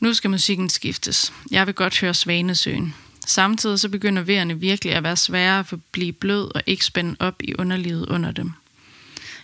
Nu 0.00 0.14
skal 0.14 0.30
musikken 0.30 0.68
skiftes. 0.68 1.32
Jeg 1.50 1.66
vil 1.66 1.74
godt 1.74 2.00
høre 2.00 2.14
Svanesøen. 2.14 2.94
Samtidig 3.26 3.80
så 3.80 3.88
begynder 3.88 4.22
vejerne 4.22 4.60
virkelig 4.60 4.94
at 4.94 5.02
være 5.02 5.16
svære 5.16 5.58
at 5.58 5.74
blive 5.92 6.12
blød 6.12 6.54
og 6.54 6.62
ikke 6.66 6.84
spænde 6.84 7.16
op 7.20 7.42
i 7.42 7.54
underlivet 7.58 8.08
under 8.08 8.32
dem. 8.32 8.52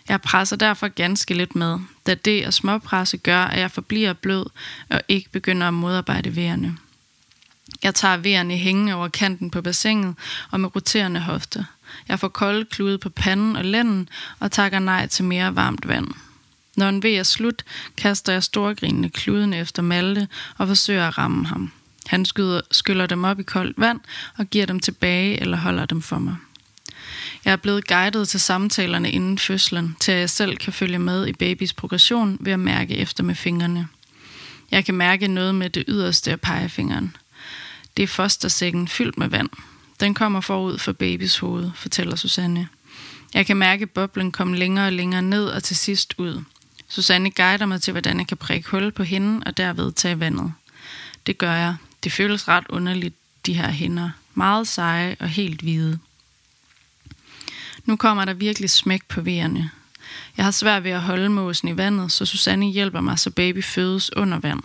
Jeg 0.09 0.21
presser 0.21 0.57
derfor 0.57 0.89
ganske 0.89 1.35
lidt 1.35 1.57
med, 1.57 1.79
da 2.07 2.15
det 2.15 2.47
og 2.47 2.55
småpresse 2.55 3.17
gør, 3.17 3.45
at 3.45 3.61
jeg 3.61 3.71
forbliver 3.71 4.13
blød 4.13 4.47
og 4.91 5.03
ikke 5.09 5.31
begynder 5.31 5.69
at 5.69 5.75
modarbejde 5.75 6.37
vejerne. 6.37 6.77
Jeg 7.83 7.95
tager 7.95 8.17
vejerne 8.17 8.57
hængende 8.57 8.95
over 8.95 9.09
kanten 9.09 9.51
på 9.51 9.63
bassinet 9.63 10.15
og 10.51 10.61
med 10.61 10.77
roterende 10.77 11.21
hofter. 11.21 11.65
Jeg 12.09 12.21
får 12.21 12.29
kolde 12.29 12.65
klude 12.65 12.99
på 12.99 13.09
panden 13.09 13.57
og 13.57 13.65
lænden 13.65 14.09
og 14.39 14.53
takker 14.53 14.79
nej 14.79 15.07
til 15.07 15.25
mere 15.25 15.57
varmt 15.57 15.89
vand. 15.89 16.09
Når 16.77 16.89
en 16.89 17.03
ved 17.03 17.15
er 17.15 17.23
slut, 17.23 17.65
kaster 17.97 18.33
jeg 18.33 18.43
storgrinende 18.43 19.11
kluden 19.11 19.55
efter 19.55 19.83
Malte 19.83 20.29
og 20.59 20.69
forsøger 20.69 21.09
at 21.09 21.19
ramme 21.19 21.47
ham. 21.47 21.73
Han 22.07 22.25
skyder, 22.25 22.61
skyller 22.71 23.07
dem 23.07 23.25
op 23.25 23.41
i 23.41 23.43
koldt 23.43 23.81
vand 23.81 24.01
og 24.39 24.47
giver 24.47 24.67
dem 24.67 24.81
tilbage 24.81 25.41
eller 25.41 25.57
holder 25.57 25.85
dem 25.85 26.03
for 26.03 26.19
mig. 26.19 26.37
Jeg 27.45 27.53
er 27.53 27.57
blevet 27.57 27.87
guidet 27.87 28.29
til 28.29 28.41
samtalerne 28.41 29.11
inden 29.11 29.39
fødslen, 29.39 29.97
til 30.01 30.13
at 30.13 30.19
jeg 30.19 30.31
selv 30.31 30.57
kan 30.57 30.73
følge 30.73 30.99
med 30.99 31.27
i 31.27 31.33
babys 31.33 31.73
progression 31.73 32.37
ved 32.41 32.53
at 32.53 32.61
mærke 32.61 32.97
efter 32.97 33.23
med 33.23 33.35
fingrene. 33.35 33.89
Jeg 34.71 34.85
kan 34.85 34.95
mærke 34.95 35.29
noget 35.29 35.55
med 35.55 35.71
det 35.71 35.85
yderste 35.89 36.31
af 36.31 36.41
pegefingeren. 36.41 37.17
Det 37.97 38.03
er 38.03 38.07
fostersækken 38.07 38.89
fyldt 38.89 39.19
med 39.19 39.29
vand. 39.29 39.49
Den 40.01 40.15
kommer 40.15 40.41
forud 40.41 40.79
for 40.79 40.93
babys 40.93 41.39
hoved, 41.39 41.71
fortæller 41.75 42.17
Susanne. 42.17 42.69
Jeg 43.35 43.47
kan 43.47 43.57
mærke 43.57 43.87
boblen 43.87 44.33
komme 44.33 44.57
længere 44.57 44.87
og 44.87 44.93
længere 44.93 45.23
ned 45.23 45.45
og 45.45 45.63
til 45.63 45.77
sidst 45.77 46.15
ud. 46.19 46.43
Susanne 46.89 47.31
guider 47.31 47.67
mig 47.67 47.83
til, 47.83 47.93
hvordan 47.93 48.19
jeg 48.19 48.27
kan 48.27 48.37
prikke 48.37 48.71
hul 48.71 48.93
på 48.93 49.03
hende 49.03 49.43
og 49.47 49.57
derved 49.57 49.93
tage 49.93 50.21
vandet. 50.21 50.53
Det 51.27 51.39
gør 51.39 51.53
jeg. 51.53 51.77
Det 52.05 52.13
føles 52.13 52.49
ret 52.49 52.65
underligt, 52.69 53.15
de 53.47 53.55
her 53.55 53.71
hænder. 53.71 54.11
Meget 54.35 54.69
seje 54.69 55.17
og 55.21 55.29
helt 55.29 55.61
hvide. 55.61 55.99
Nu 57.85 57.97
kommer 57.97 58.25
der 58.25 58.35
virkelig 58.35 58.71
smæk 58.71 59.03
på 59.09 59.21
vejerne. 59.21 59.71
Jeg 60.37 60.45
har 60.45 60.53
svært 60.53 60.85
ved 60.85 60.91
at 60.91 61.01
holde 61.01 61.29
måsen 61.29 61.69
i 61.69 61.77
vandet, 61.77 62.13
så 62.13 62.27
Susanne 62.27 62.67
hjælper 62.67 63.01
mig, 63.01 63.19
så 63.19 63.31
baby 63.31 63.65
fødes 63.65 64.17
under 64.17 64.39
vand. 64.39 64.63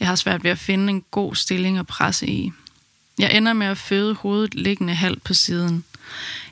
Jeg 0.00 0.08
har 0.08 0.14
svært 0.14 0.44
ved 0.44 0.50
at 0.50 0.58
finde 0.58 0.90
en 0.90 1.04
god 1.10 1.34
stilling 1.34 1.78
at 1.78 1.86
presse 1.86 2.26
i. 2.26 2.52
Jeg 3.18 3.36
ender 3.36 3.52
med 3.52 3.66
at 3.66 3.78
føde 3.78 4.14
hovedet 4.14 4.54
liggende 4.54 4.94
halvt 4.94 5.24
på 5.24 5.34
siden. 5.34 5.84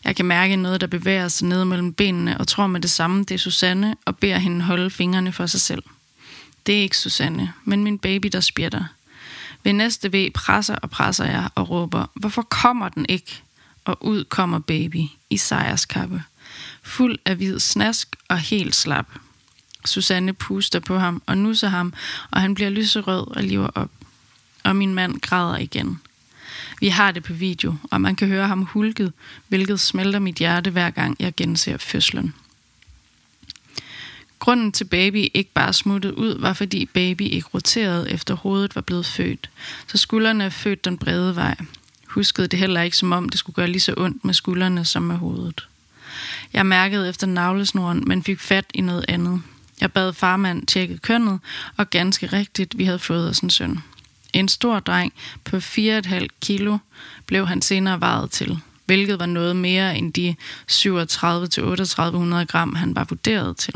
Jeg 0.04 0.16
kan 0.16 0.24
mærke 0.24 0.56
noget, 0.56 0.80
der 0.80 0.86
bevæger 0.86 1.28
sig 1.28 1.48
ned 1.48 1.64
mellem 1.64 1.92
benene, 1.92 2.38
og 2.38 2.48
tror 2.48 2.66
med 2.66 2.80
det 2.80 2.90
samme, 2.90 3.20
det 3.24 3.30
er 3.30 3.38
Susanne, 3.38 3.96
og 4.04 4.18
beder 4.18 4.38
hende 4.38 4.64
holde 4.64 4.90
fingrene 4.90 5.32
for 5.32 5.46
sig 5.46 5.60
selv. 5.60 5.82
Det 6.66 6.78
er 6.78 6.82
ikke 6.82 6.96
Susanne, 6.96 7.52
men 7.64 7.84
min 7.84 7.98
baby, 7.98 8.28
der 8.32 8.40
spjætter. 8.40 8.84
Ved 9.66 9.72
næste 9.72 10.12
V 10.12 10.30
presser 10.34 10.74
og 10.74 10.90
presser 10.90 11.24
jeg 11.24 11.48
og 11.54 11.70
råber, 11.70 12.06
hvorfor 12.14 12.42
kommer 12.42 12.88
den 12.88 13.06
ikke? 13.08 13.42
Og 13.84 14.04
ud 14.04 14.24
kommer 14.24 14.58
baby 14.58 15.02
i 15.30 15.36
sejrskappe. 15.36 16.22
Fuld 16.82 17.18
af 17.24 17.36
hvid 17.36 17.60
snask 17.60 18.16
og 18.28 18.38
helt 18.38 18.76
slap. 18.76 19.06
Susanne 19.84 20.32
puster 20.32 20.80
på 20.80 20.98
ham 20.98 21.22
og 21.26 21.38
nusser 21.38 21.68
ham, 21.68 21.92
og 22.30 22.40
han 22.40 22.54
bliver 22.54 22.70
lyserød 22.70 23.36
og 23.36 23.42
lever 23.42 23.68
op. 23.74 23.90
Og 24.64 24.76
min 24.76 24.94
mand 24.94 25.20
græder 25.20 25.56
igen. 25.56 26.00
Vi 26.80 26.88
har 26.88 27.12
det 27.12 27.22
på 27.22 27.32
video, 27.32 27.74
og 27.90 28.00
man 28.00 28.16
kan 28.16 28.28
høre 28.28 28.46
ham 28.46 28.62
hulket, 28.62 29.12
hvilket 29.48 29.80
smelter 29.80 30.18
mit 30.18 30.36
hjerte 30.36 30.70
hver 30.70 30.90
gang 30.90 31.16
jeg 31.20 31.34
genser 31.36 31.76
fødslen. 31.76 32.34
Grunden 34.38 34.72
til 34.72 34.84
baby 34.84 35.28
ikke 35.34 35.50
bare 35.54 35.72
smuttede 35.72 36.18
ud, 36.18 36.38
var 36.38 36.52
fordi 36.52 36.86
baby 36.86 37.22
ikke 37.22 37.48
roterede 37.54 38.10
efter 38.10 38.34
hovedet 38.34 38.74
var 38.74 38.82
blevet 38.82 39.06
født, 39.06 39.50
så 39.86 39.98
skuldrene 39.98 40.44
er 40.44 40.50
født 40.50 40.84
den 40.84 40.98
brede 40.98 41.36
vej. 41.36 41.56
Huskede 42.06 42.48
det 42.48 42.58
heller 42.58 42.82
ikke 42.82 42.96
som 42.96 43.12
om 43.12 43.28
det 43.28 43.38
skulle 43.38 43.54
gøre 43.54 43.66
lige 43.66 43.80
så 43.80 43.94
ondt 43.96 44.24
med 44.24 44.34
skuldrene 44.34 44.84
som 44.84 45.02
med 45.02 45.16
hovedet. 45.16 45.68
Jeg 46.52 46.66
mærkede 46.66 47.08
efter 47.08 47.26
navlesnoren, 47.26 48.04
men 48.06 48.22
fik 48.22 48.40
fat 48.40 48.64
i 48.74 48.80
noget 48.80 49.04
andet. 49.08 49.42
Jeg 49.80 49.92
bad 49.92 50.12
farmand 50.12 50.66
tjekke 50.66 50.98
kønnet, 50.98 51.40
og 51.76 51.90
ganske 51.90 52.26
rigtigt, 52.26 52.78
vi 52.78 52.84
havde 52.84 52.98
fået 52.98 53.30
os 53.30 53.38
en 53.38 53.50
søn. 53.50 53.78
En 54.32 54.48
stor 54.48 54.80
dreng 54.80 55.12
på 55.44 55.56
4,5 55.56 56.26
kilo 56.40 56.78
blev 57.26 57.46
han 57.46 57.62
senere 57.62 58.00
varet 58.00 58.30
til, 58.30 58.58
hvilket 58.86 59.18
var 59.18 59.26
noget 59.26 59.56
mere 59.56 59.98
end 59.98 60.12
de 60.12 60.34
37-3800 60.72 62.44
gram, 62.44 62.74
han 62.74 62.96
var 62.96 63.04
vurderet 63.04 63.56
til. 63.56 63.74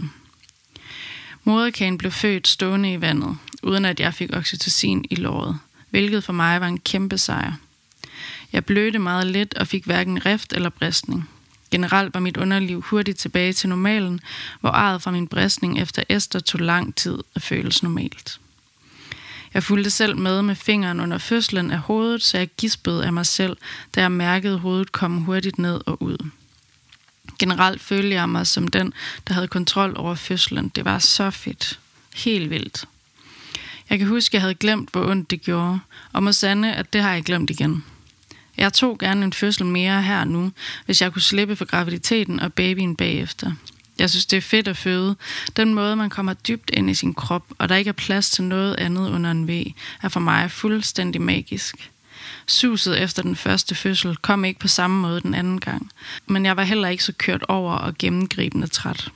Moderkagen 1.44 1.98
blev 1.98 2.12
født 2.12 2.48
stående 2.48 2.92
i 2.92 3.00
vandet, 3.00 3.36
uden 3.62 3.84
at 3.84 4.00
jeg 4.00 4.14
fik 4.14 4.36
oxytocin 4.36 5.04
i 5.10 5.14
låret, 5.14 5.58
hvilket 5.90 6.24
for 6.24 6.32
mig 6.32 6.60
var 6.60 6.66
en 6.66 6.80
kæmpe 6.80 7.18
sejr. 7.18 7.52
Jeg 8.52 8.64
blødte 8.64 8.98
meget 8.98 9.26
let 9.26 9.54
og 9.54 9.66
fik 9.66 9.84
hverken 9.84 10.26
rift 10.26 10.52
eller 10.52 10.68
bristning. 10.68 11.28
Generelt 11.70 12.14
var 12.14 12.20
mit 12.20 12.36
underliv 12.36 12.80
hurtigt 12.80 13.18
tilbage 13.18 13.52
til 13.52 13.68
normalen, 13.68 14.20
hvor 14.60 14.70
arret 14.70 15.02
fra 15.02 15.10
min 15.10 15.28
bristning 15.28 15.78
efter 15.78 16.02
Esther 16.08 16.40
tog 16.40 16.60
lang 16.60 16.94
tid 16.94 17.18
at 17.34 17.42
føles 17.42 17.82
normalt. 17.82 18.40
Jeg 19.54 19.62
fulgte 19.62 19.90
selv 19.90 20.16
med 20.16 20.42
med 20.42 20.54
fingeren 20.54 21.00
under 21.00 21.18
fødslen 21.18 21.70
af 21.70 21.78
hovedet, 21.78 22.22
så 22.22 22.38
jeg 22.38 22.48
gispede 22.58 23.04
af 23.04 23.12
mig 23.12 23.26
selv, 23.26 23.56
da 23.94 24.00
jeg 24.00 24.12
mærkede 24.12 24.58
hovedet 24.58 24.92
komme 24.92 25.20
hurtigt 25.20 25.58
ned 25.58 25.80
og 25.86 26.02
ud. 26.02 26.30
Generelt 27.38 27.82
følte 27.82 28.14
jeg 28.14 28.28
mig 28.28 28.46
som 28.46 28.68
den, 28.68 28.92
der 29.28 29.34
havde 29.34 29.48
kontrol 29.48 29.94
over 29.96 30.14
fødslen. 30.14 30.68
Det 30.68 30.84
var 30.84 30.98
så 30.98 31.30
fedt. 31.30 31.78
Helt 32.14 32.50
vildt. 32.50 32.84
Jeg 33.90 33.98
kan 33.98 34.08
huske, 34.08 34.30
at 34.30 34.34
jeg 34.34 34.42
havde 34.42 34.54
glemt, 34.54 34.88
hvor 34.92 35.10
ondt 35.10 35.30
det 35.30 35.42
gjorde, 35.42 35.80
og 36.12 36.22
må 36.22 36.32
sande, 36.32 36.74
at 36.74 36.92
det 36.92 37.02
har 37.02 37.12
jeg 37.14 37.22
glemt 37.22 37.50
igen. 37.50 37.84
Jeg 38.56 38.72
tog 38.72 38.98
gerne 38.98 39.24
en 39.24 39.32
fødsel 39.32 39.66
mere 39.66 40.02
her 40.02 40.24
nu, 40.24 40.52
hvis 40.86 41.02
jeg 41.02 41.12
kunne 41.12 41.22
slippe 41.22 41.56
for 41.56 41.64
graviditeten 41.64 42.40
og 42.40 42.52
babyen 42.52 42.96
bagefter. 42.96 43.52
Jeg 43.98 44.10
synes, 44.10 44.26
det 44.26 44.36
er 44.36 44.40
fedt 44.40 44.68
at 44.68 44.76
føde. 44.76 45.16
Den 45.56 45.74
måde, 45.74 45.96
man 45.96 46.10
kommer 46.10 46.32
dybt 46.32 46.70
ind 46.72 46.90
i 46.90 46.94
sin 46.94 47.14
krop, 47.14 47.44
og 47.58 47.68
der 47.68 47.76
ikke 47.76 47.88
er 47.88 47.92
plads 47.92 48.30
til 48.30 48.44
noget 48.44 48.74
andet 48.74 49.10
under 49.10 49.30
en 49.30 49.48
V, 49.48 49.66
er 50.02 50.08
for 50.08 50.20
mig 50.20 50.50
fuldstændig 50.50 51.22
magisk. 51.22 51.90
Suset 52.50 53.02
efter 53.02 53.22
den 53.22 53.36
første 53.36 53.74
fødsel 53.74 54.16
kom 54.16 54.44
ikke 54.44 54.60
på 54.60 54.68
samme 54.68 55.00
måde 55.00 55.20
den 55.20 55.34
anden 55.34 55.60
gang, 55.60 55.90
men 56.26 56.46
jeg 56.46 56.56
var 56.56 56.62
heller 56.62 56.88
ikke 56.88 57.04
så 57.04 57.12
kørt 57.12 57.42
over 57.48 57.72
og 57.72 57.98
gennemgribende 57.98 58.66
træt. 58.66 59.12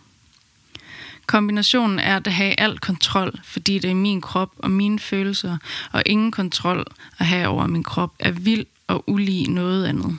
Kombinationen 1.26 1.98
er 1.98 2.16
at 2.16 2.26
have 2.26 2.60
al 2.60 2.78
kontrol, 2.78 3.40
fordi 3.44 3.78
det 3.78 3.90
er 3.90 3.94
min 3.94 4.20
krop 4.20 4.50
og 4.58 4.70
mine 4.70 4.98
følelser, 4.98 5.56
og 5.92 6.02
ingen 6.06 6.30
kontrol 6.30 6.84
at 7.18 7.26
have 7.26 7.48
over 7.48 7.66
min 7.66 7.82
krop 7.82 8.12
er 8.18 8.30
vild 8.30 8.66
og 8.86 9.04
ulig 9.06 9.48
noget 9.48 9.86
andet. 9.86 10.18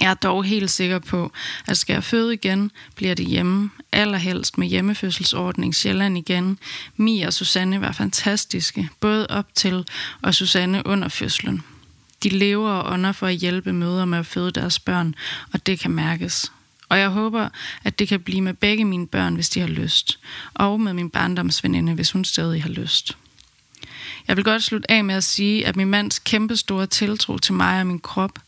Jeg 0.00 0.10
er 0.10 0.14
dog 0.14 0.44
helt 0.44 0.70
sikker 0.70 0.98
på, 0.98 1.32
at 1.66 1.76
skal 1.76 1.94
jeg 1.94 2.04
føde 2.04 2.34
igen, 2.34 2.70
bliver 2.96 3.14
det 3.14 3.26
hjemme, 3.26 3.70
allerhelst 3.92 4.58
med 4.58 4.68
hjemmefødselsordning 4.68 5.74
Sjælland 5.74 6.18
igen. 6.18 6.58
Mia 6.96 7.26
og 7.26 7.32
Susanne 7.32 7.80
var 7.80 7.92
fantastiske, 7.92 8.88
både 9.00 9.26
op 9.26 9.46
til 9.54 9.84
og 10.22 10.34
Susanne 10.34 10.86
under 10.86 11.08
fødslen. 11.08 11.62
De 12.22 12.28
lever 12.28 12.70
og 12.70 12.92
ånder 12.92 13.12
for 13.12 13.26
at 13.26 13.34
hjælpe 13.34 13.72
mødre 13.72 14.06
med 14.06 14.18
at 14.18 14.26
føde 14.26 14.50
deres 14.50 14.78
børn, 14.78 15.14
og 15.52 15.66
det 15.66 15.78
kan 15.78 15.90
mærkes. 15.90 16.52
Og 16.88 16.98
jeg 16.98 17.08
håber, 17.08 17.48
at 17.84 17.98
det 17.98 18.08
kan 18.08 18.20
blive 18.20 18.40
med 18.40 18.54
begge 18.54 18.84
mine 18.84 19.06
børn, 19.06 19.34
hvis 19.34 19.48
de 19.48 19.60
har 19.60 19.68
lyst, 19.68 20.18
og 20.54 20.80
med 20.80 20.92
min 20.92 21.10
barndomsveninde, 21.10 21.94
hvis 21.94 22.12
hun 22.12 22.24
stadig 22.24 22.62
har 22.62 22.70
lyst. 22.70 23.16
Jeg 24.28 24.36
vil 24.36 24.44
godt 24.44 24.62
slutte 24.62 24.90
af 24.90 25.04
med 25.04 25.14
at 25.14 25.24
sige, 25.24 25.66
at 25.66 25.76
min 25.76 25.88
mands 25.88 26.18
kæmpe 26.18 26.56
store 26.56 26.86
tiltro 26.86 27.38
til 27.38 27.54
mig 27.54 27.80
og 27.80 27.86
min 27.86 28.00
krop, 28.00 28.38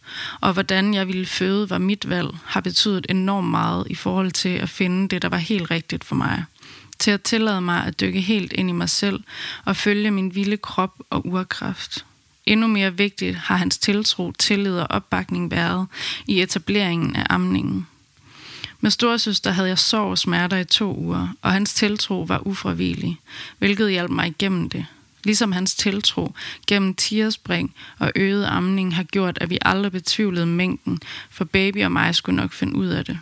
og 0.40 0.52
hvordan 0.52 0.94
jeg 0.94 1.06
ville 1.06 1.26
føde, 1.26 1.70
var 1.70 1.78
mit 1.78 2.08
valg, 2.08 2.28
har 2.44 2.60
betydet 2.60 3.06
enormt 3.08 3.48
meget 3.48 3.86
i 3.90 3.94
forhold 3.94 4.30
til 4.30 4.48
at 4.48 4.68
finde 4.68 5.08
det, 5.08 5.22
der 5.22 5.28
var 5.28 5.36
helt 5.36 5.70
rigtigt 5.70 6.04
for 6.04 6.14
mig. 6.14 6.44
Til 6.98 7.10
at 7.10 7.22
tillade 7.22 7.60
mig 7.60 7.84
at 7.84 8.00
dykke 8.00 8.20
helt 8.20 8.52
ind 8.52 8.68
i 8.68 8.72
mig 8.72 8.88
selv 8.90 9.20
og 9.64 9.76
følge 9.76 10.10
min 10.10 10.34
vilde 10.34 10.56
krop 10.56 10.94
og 11.10 11.26
urkraft. 11.26 12.04
Endnu 12.46 12.66
mere 12.66 12.96
vigtigt 12.96 13.36
har 13.36 13.56
hans 13.56 13.78
tiltro, 13.78 14.32
tillid 14.32 14.78
og 14.78 14.86
opbakning 14.90 15.50
været 15.50 15.86
i 16.26 16.42
etableringen 16.42 17.16
af 17.16 17.26
amningen. 17.30 17.86
Med 18.80 18.90
storesøster 18.90 19.50
havde 19.50 19.68
jeg 19.68 19.78
sorg 19.78 20.10
og 20.10 20.18
smerter 20.18 20.56
i 20.56 20.64
to 20.64 20.96
uger, 20.96 21.28
og 21.42 21.52
hans 21.52 21.74
tiltro 21.74 22.22
var 22.22 22.46
ufravigelig, 22.46 23.20
hvilket 23.58 23.90
hjalp 23.90 24.10
mig 24.10 24.26
igennem 24.26 24.70
det. 24.70 24.86
Ligesom 25.24 25.52
hans 25.52 25.74
tiltro 25.74 26.34
gennem 26.66 26.94
tierspring 26.94 27.74
og 27.98 28.12
øget 28.16 28.44
amning 28.44 28.96
har 28.96 29.02
gjort, 29.02 29.38
at 29.40 29.50
vi 29.50 29.58
aldrig 29.62 29.92
betvivlede 29.92 30.46
mængden, 30.46 31.00
for 31.30 31.44
baby 31.44 31.84
og 31.84 31.92
mig 31.92 32.14
skulle 32.14 32.36
nok 32.36 32.52
finde 32.52 32.74
ud 32.74 32.86
af 32.86 33.04
det. 33.04 33.18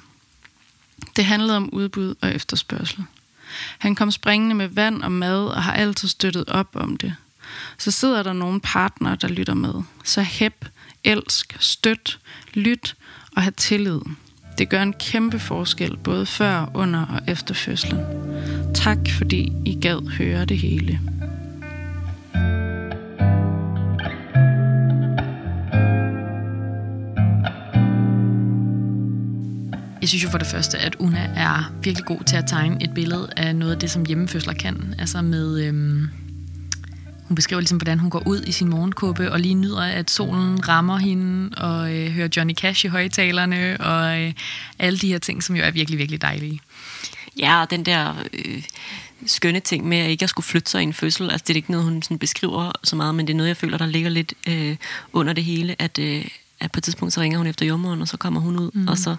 Det 1.16 1.24
handlede 1.24 1.56
om 1.56 1.70
udbud 1.72 2.14
og 2.20 2.34
efterspørgsel. 2.34 3.04
Han 3.78 3.94
kom 3.94 4.10
springende 4.10 4.54
med 4.54 4.68
vand 4.68 5.02
og 5.02 5.12
mad 5.12 5.46
og 5.46 5.62
har 5.62 5.72
altid 5.72 6.08
støttet 6.08 6.48
op 6.48 6.68
om 6.74 6.96
det. 6.96 7.14
Så 7.78 7.90
sidder 7.90 8.22
der 8.22 8.32
nogle 8.32 8.60
partner, 8.60 9.14
der 9.14 9.28
lytter 9.28 9.54
med. 9.54 9.74
Så 10.04 10.22
hæb, 10.22 10.64
elsk, 11.04 11.56
støt, 11.60 12.18
lyt 12.54 12.96
og 13.36 13.42
have 13.42 13.52
tillid. 13.56 14.00
Det 14.58 14.68
gør 14.68 14.82
en 14.82 14.92
kæmpe 14.92 15.38
forskel, 15.38 15.96
både 15.96 16.26
før, 16.26 16.70
under 16.74 17.06
og 17.06 17.20
efter 17.28 17.54
fødslen. 17.54 18.00
Tak 18.74 18.98
fordi 19.18 19.52
I 19.66 19.78
gad 19.80 20.08
høre 20.08 20.44
det 20.44 20.58
hele. 20.58 21.00
Jeg 30.00 30.08
synes 30.08 30.24
jo 30.24 30.28
for 30.28 30.38
det 30.38 30.46
første, 30.46 30.78
at 30.78 30.96
Una 30.98 31.30
er 31.36 31.72
virkelig 31.82 32.06
god 32.06 32.24
til 32.24 32.36
at 32.36 32.44
tegne 32.46 32.84
et 32.84 32.94
billede 32.94 33.28
af 33.36 33.56
noget 33.56 33.72
af 33.72 33.78
det, 33.78 33.90
som 33.90 34.04
hjemmefødsler 34.06 34.52
kan. 34.52 34.94
Altså 34.98 35.22
med... 35.22 35.64
Øhm, 35.64 36.08
hun 37.30 37.34
beskriver 37.34 37.60
ligesom, 37.60 37.78
hvordan 37.78 37.98
hun 37.98 38.10
går 38.10 38.22
ud 38.26 38.42
i 38.42 38.52
sin 38.52 38.68
morgenkåbe 38.68 39.32
og 39.32 39.40
lige 39.40 39.54
nyder, 39.54 39.82
at 39.82 40.10
solen 40.10 40.68
rammer 40.68 40.98
hende, 40.98 41.56
og 41.56 41.94
øh, 41.94 42.10
hører 42.10 42.28
Johnny 42.36 42.54
Cash 42.54 42.84
i 42.84 42.88
højtalerne, 42.88 43.80
og 43.80 44.20
øh, 44.20 44.32
alle 44.78 44.98
de 44.98 45.08
her 45.08 45.18
ting, 45.18 45.42
som 45.42 45.56
jo 45.56 45.62
er 45.62 45.70
virkelig, 45.70 45.98
virkelig 45.98 46.22
dejlige. 46.22 46.60
Ja, 47.38 47.60
og 47.60 47.70
den 47.70 47.84
der 47.84 48.14
øh, 48.32 48.62
skønne 49.26 49.60
ting 49.60 49.88
med 49.88 49.98
at 49.98 50.10
ikke 50.10 50.22
at 50.22 50.30
skulle 50.30 50.46
flytte 50.46 50.70
sig 50.70 50.80
i 50.80 50.82
en 50.82 50.92
fødsel, 50.92 51.30
altså 51.30 51.44
det 51.46 51.54
er 51.54 51.56
ikke 51.56 51.70
noget, 51.70 51.84
hun 51.84 52.02
sådan 52.02 52.18
beskriver 52.18 52.72
så 52.84 52.96
meget, 52.96 53.14
men 53.14 53.26
det 53.26 53.32
er 53.32 53.36
noget, 53.36 53.48
jeg 53.48 53.56
føler, 53.56 53.78
der 53.78 53.86
ligger 53.86 54.10
lidt 54.10 54.34
øh, 54.48 54.76
under 55.12 55.32
det 55.32 55.44
hele, 55.44 55.76
at, 55.78 55.98
øh, 55.98 56.24
at 56.60 56.72
på 56.72 56.78
et 56.78 56.84
tidspunkt 56.84 57.14
så 57.14 57.20
ringer 57.20 57.38
hun 57.38 57.46
efter 57.46 57.66
jordmoren, 57.66 58.02
og 58.02 58.08
så 58.08 58.16
kommer 58.16 58.40
hun 58.40 58.58
ud, 58.58 58.70
mm. 58.74 58.88
og 58.88 58.98
så 58.98 59.16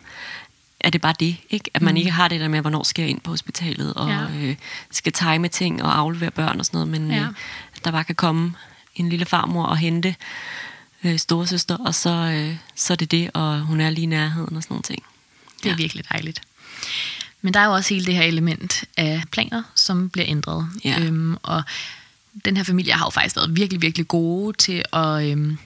er 0.83 0.89
det 0.89 1.01
bare 1.01 1.13
det, 1.19 1.37
ikke? 1.49 1.71
At 1.73 1.81
man 1.81 1.93
mm. 1.93 1.97
ikke 1.97 2.11
har 2.11 2.27
det 2.27 2.39
der 2.39 2.47
med, 2.47 2.61
hvornår 2.61 2.83
skal 2.83 3.01
jeg 3.01 3.09
ind 3.09 3.21
på 3.21 3.31
hospitalet, 3.31 3.93
og 3.93 4.09
ja. 4.09 4.23
øh, 4.23 4.55
skal 4.91 5.13
time 5.13 5.47
ting 5.47 5.83
og 5.83 5.97
aflevere 5.97 6.31
børn 6.31 6.59
og 6.59 6.65
sådan 6.65 6.77
noget, 6.77 7.01
men 7.01 7.11
ja. 7.11 7.21
øh, 7.21 7.27
der 7.85 7.91
bare 7.91 8.03
kan 8.03 8.15
komme 8.15 8.53
en 8.95 9.09
lille 9.09 9.25
farmor 9.25 9.65
og 9.65 9.77
hente 9.77 10.15
øh, 11.03 11.17
storesøster, 11.17 11.77
og 11.77 11.95
så, 11.95 12.09
øh, 12.09 12.55
så 12.75 12.93
er 12.93 12.97
det 12.97 13.11
det, 13.11 13.31
og 13.33 13.59
hun 13.59 13.81
er 13.81 13.89
lige 13.89 14.03
i 14.03 14.05
nærheden 14.05 14.57
og 14.57 14.63
sådan 14.63 14.73
nogle 14.73 14.83
ting. 14.83 15.03
Det 15.57 15.65
er 15.65 15.69
ja. 15.69 15.75
virkelig 15.75 16.09
dejligt. 16.09 16.41
Men 17.41 17.53
der 17.53 17.59
er 17.59 17.65
jo 17.65 17.73
også 17.73 17.93
hele 17.93 18.05
det 18.05 18.15
her 18.15 18.23
element 18.23 18.83
af 18.97 19.23
planer, 19.31 19.63
som 19.75 20.09
bliver 20.09 20.25
ændret. 20.29 20.69
Ja. 20.85 20.99
Øhm, 20.99 21.37
og 21.43 21.63
den 22.45 22.57
her 22.57 22.63
familie 22.63 22.93
har 22.93 23.05
jo 23.05 23.09
faktisk 23.09 23.35
været 23.35 23.55
virkelig, 23.55 23.81
virkelig 23.81 24.07
gode 24.07 24.57
til 24.57 24.83
at 24.93 25.31
øhm, 25.31 25.57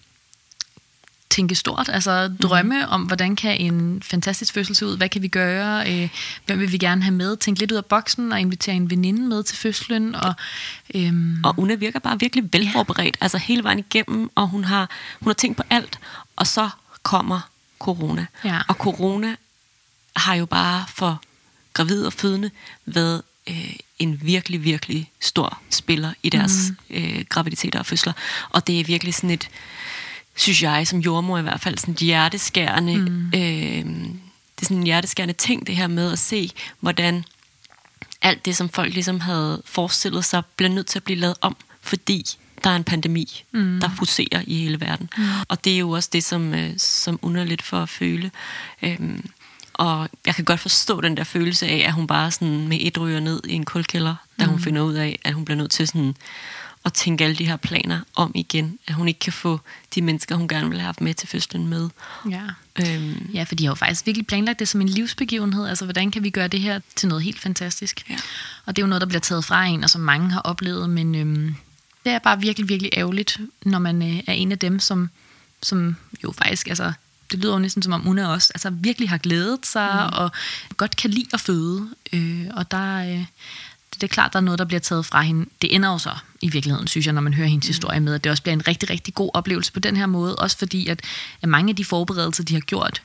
tænke 1.35 1.55
stort. 1.55 1.89
Altså 1.89 2.27
drømme 2.27 2.79
mm. 2.79 2.89
om, 2.89 3.01
hvordan 3.01 3.35
kan 3.35 3.57
en 3.57 4.01
fantastisk 4.01 4.53
fødsel 4.53 4.75
se 4.75 4.85
ud? 4.85 4.97
Hvad 4.97 5.09
kan 5.09 5.21
vi 5.21 5.27
gøre? 5.27 5.91
Øh, 5.91 6.09
hvem 6.45 6.59
vil 6.59 6.71
vi 6.71 6.77
gerne 6.77 7.03
have 7.03 7.15
med? 7.15 7.37
Tænke 7.37 7.59
lidt 7.59 7.71
ud 7.71 7.77
af 7.77 7.85
boksen 7.85 8.31
og 8.31 8.39
invitere 8.39 8.75
en 8.75 8.89
veninde 8.89 9.21
med 9.21 9.43
til 9.43 9.57
fødslen. 9.57 10.15
Og, 10.15 10.33
øhm, 10.95 11.43
Og 11.43 11.53
Una 11.57 11.75
virker 11.75 11.99
bare 11.99 12.19
virkelig 12.19 12.53
velforberedt, 12.53 13.17
altså 13.21 13.37
hele 13.37 13.63
vejen 13.63 13.79
igennem, 13.79 14.29
og 14.35 14.47
hun 14.47 14.63
har, 14.63 14.89
hun 15.19 15.29
har 15.29 15.33
tænkt 15.33 15.57
på 15.57 15.63
alt, 15.69 15.99
og 16.35 16.47
så 16.47 16.69
kommer 17.03 17.49
corona. 17.79 18.25
Ja. 18.43 18.59
Og 18.67 18.75
corona 18.75 19.35
har 20.15 20.35
jo 20.35 20.45
bare 20.45 20.85
for 20.95 21.21
gravide 21.73 22.07
og 22.07 22.13
fødende 22.13 22.51
været 22.85 23.21
øh, 23.49 23.75
en 23.99 24.19
virkelig, 24.23 24.63
virkelig 24.63 25.11
stor 25.21 25.61
spiller 25.69 26.13
i 26.23 26.29
deres 26.29 26.71
mm. 26.89 26.95
øh, 26.95 27.25
graviditeter 27.29 27.79
og 27.79 27.85
fødsler. 27.85 28.13
Og 28.49 28.67
det 28.67 28.79
er 28.79 28.83
virkelig 28.83 29.13
sådan 29.13 29.29
et, 29.29 29.49
synes 30.35 30.63
jeg 30.63 30.87
som 30.87 30.99
jordmor 30.99 31.37
i 31.37 31.41
hvert 31.41 31.61
fald, 31.61 31.77
sådan 31.77 31.95
hjerteskærende, 31.99 32.97
mm. 32.97 33.27
øh, 33.27 33.85
det 34.55 34.61
er 34.61 34.65
sådan 34.65 34.77
en 34.77 34.83
hjerteskærende 34.83 35.33
ting, 35.33 35.67
det 35.67 35.75
her 35.75 35.87
med 35.87 36.11
at 36.11 36.19
se, 36.19 36.51
hvordan 36.79 37.25
alt 38.21 38.45
det, 38.45 38.57
som 38.57 38.69
folk 38.69 38.93
ligesom 38.93 39.19
havde 39.19 39.61
forestillet 39.65 40.25
sig, 40.25 40.43
bliver 40.57 40.69
nødt 40.69 40.87
til 40.87 40.99
at 40.99 41.03
blive 41.03 41.19
lavet 41.19 41.35
om, 41.41 41.57
fordi 41.81 42.25
der 42.63 42.69
er 42.69 42.75
en 42.75 42.83
pandemi, 42.83 43.43
mm. 43.51 43.79
der 43.81 43.87
huserer 43.87 44.41
i 44.47 44.57
hele 44.57 44.81
verden. 44.81 45.09
Mm. 45.17 45.23
Og 45.47 45.63
det 45.63 45.73
er 45.73 45.77
jo 45.77 45.89
også 45.89 46.09
det, 46.13 46.23
som, 46.23 46.53
øh, 46.53 46.73
som 46.77 47.19
Una 47.21 47.43
lidt 47.43 47.61
for 47.61 47.77
at 47.77 47.89
føle. 47.89 48.31
Øhm, 48.81 49.29
og 49.73 50.09
jeg 50.25 50.35
kan 50.35 50.45
godt 50.45 50.59
forstå 50.59 51.01
den 51.01 51.17
der 51.17 51.23
følelse 51.23 51.67
af, 51.67 51.83
at 51.87 51.93
hun 51.93 52.07
bare 52.07 52.31
sådan 52.31 52.67
med 52.67 52.77
et 52.81 52.97
ryger 52.97 53.19
ned 53.19 53.41
i 53.47 53.53
en 53.53 53.65
kulkælder, 53.65 54.15
da 54.39 54.45
hun 54.45 54.59
finder 54.59 54.81
ud 54.81 54.93
af, 54.93 55.19
at 55.23 55.33
hun 55.33 55.45
bliver 55.45 55.57
nødt 55.57 55.71
til 55.71 55.87
sådan 55.87 56.15
at 56.85 56.93
tænke 56.93 57.23
alle 57.23 57.35
de 57.35 57.45
her 57.45 57.55
planer 57.57 57.99
om 58.15 58.31
igen. 58.35 58.79
At 58.87 58.93
hun 58.93 59.07
ikke 59.07 59.19
kan 59.19 59.33
få 59.33 59.59
de 59.95 60.01
mennesker, 60.01 60.35
hun 60.35 60.47
gerne 60.47 60.69
vil 60.69 60.77
have 60.79 60.85
haft 60.85 61.01
med 61.01 61.13
til 61.13 61.27
fødslen 61.27 61.67
med. 61.67 61.89
ja. 62.29 62.41
Øhm, 62.79 63.29
Ja, 63.33 63.43
for 63.43 63.55
de 63.55 63.63
har 63.63 63.71
jo 63.71 63.75
faktisk 63.75 64.05
virkelig 64.05 64.27
planlagt 64.27 64.59
det 64.59 64.67
som 64.67 64.81
en 64.81 64.89
livsbegivenhed. 64.89 65.67
Altså, 65.67 65.85
hvordan 65.85 66.11
kan 66.11 66.23
vi 66.23 66.29
gøre 66.29 66.47
det 66.47 66.61
her 66.61 66.79
til 66.95 67.09
noget 67.09 67.23
helt 67.23 67.39
fantastisk? 67.39 68.09
Ja. 68.09 68.15
Og 68.65 68.75
det 68.75 68.81
er 68.81 68.85
jo 68.85 68.89
noget, 68.89 69.01
der 69.01 69.07
bliver 69.07 69.19
taget 69.21 69.45
fra 69.45 69.65
en, 69.65 69.83
og 69.83 69.89
som 69.89 70.01
mange 70.01 70.31
har 70.31 70.39
oplevet, 70.39 70.89
men 70.89 71.15
øhm, 71.15 71.55
det 72.05 72.11
er 72.13 72.19
bare 72.19 72.39
virkelig, 72.39 72.69
virkelig 72.69 72.91
ærgerligt, 72.97 73.39
når 73.65 73.79
man 73.79 74.01
øh, 74.01 74.23
er 74.27 74.33
en 74.33 74.51
af 74.51 74.59
dem, 74.59 74.79
som, 74.79 75.09
som 75.63 75.95
jo 76.23 76.31
faktisk, 76.31 76.67
altså, 76.67 76.93
det 77.31 77.39
lyder 77.39 77.53
jo 77.53 77.59
næsten 77.59 77.81
som 77.83 77.93
om 77.93 78.07
Una 78.07 78.27
også, 78.27 78.51
altså 78.55 78.69
virkelig 78.69 79.09
har 79.09 79.17
glædet 79.17 79.65
sig, 79.65 80.09
mm. 80.11 80.17
og 80.17 80.31
godt 80.77 80.95
kan 80.95 81.09
lide 81.09 81.27
at 81.33 81.39
føde. 81.39 81.89
Øh, 82.13 82.45
og 82.53 82.71
der, 82.71 83.13
øh, 83.13 83.25
det 84.01 84.03
er 84.03 84.13
klart, 84.13 84.33
der 84.33 84.39
er 84.39 84.43
noget, 84.43 84.59
der 84.59 84.65
bliver 84.65 84.79
taget 84.79 85.05
fra 85.05 85.21
hende. 85.21 85.45
Det 85.61 85.75
ender 85.75 85.91
jo 85.91 85.97
så 85.97 86.11
i 86.41 86.49
virkeligheden, 86.49 86.87
synes 86.87 87.05
jeg, 87.05 87.13
når 87.13 87.21
man 87.21 87.33
hører 87.33 87.47
hendes 87.47 87.67
mm. 87.67 87.69
historie 87.69 87.99
med, 87.99 88.13
at 88.15 88.23
det 88.23 88.29
også 88.29 88.43
bliver 88.43 88.53
en 88.53 88.67
rigtig, 88.67 88.89
rigtig 88.89 89.13
god 89.13 89.29
oplevelse 89.33 89.71
på 89.71 89.79
den 89.79 89.97
her 89.97 90.05
måde. 90.05 90.35
Også 90.35 90.57
fordi, 90.57 90.87
at, 90.87 91.01
at 91.41 91.49
mange 91.49 91.69
af 91.69 91.75
de 91.75 91.85
forberedelser, 91.85 92.43
de 92.43 92.53
har 92.53 92.61
gjort, 92.61 93.01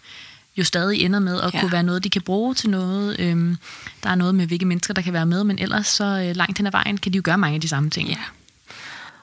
jo 0.57 0.65
stadig 0.65 1.03
ender 1.03 1.19
med 1.19 1.41
at 1.41 1.45
Ja. 1.45 1.51
ja. 1.55 1.61
kunne 1.61 1.73
være 1.73 1.83
noget, 1.83 2.05
de 2.05 2.11
kan 2.11 2.23
bruge 2.23 2.55
til 2.55 2.71
noget. 2.71 3.21
Øhm, 3.21 3.57
der 4.03 4.11
er 4.11 4.15
noget 4.15 4.35
med, 4.35 4.47
hvilke 4.47 4.65
mennesker, 4.65 4.95
der 4.95 5.03
kan 5.03 5.13
være 5.13 5.27
med, 5.27 5.45
men 5.45 5.59
ellers 5.59 5.87
så 5.87 6.05
øh, 6.05 6.37
langt 6.37 6.59
hen 6.59 6.67
ad 6.67 6.73
vejen, 6.73 6.99
kan 6.99 7.13
de 7.13 7.17
jo 7.17 7.23
gøre 7.25 7.39
mange 7.39 7.55
af 7.55 7.61
de 7.61 7.69
samme 7.69 7.91
ting. 7.91 8.09
Ja. 8.09 8.17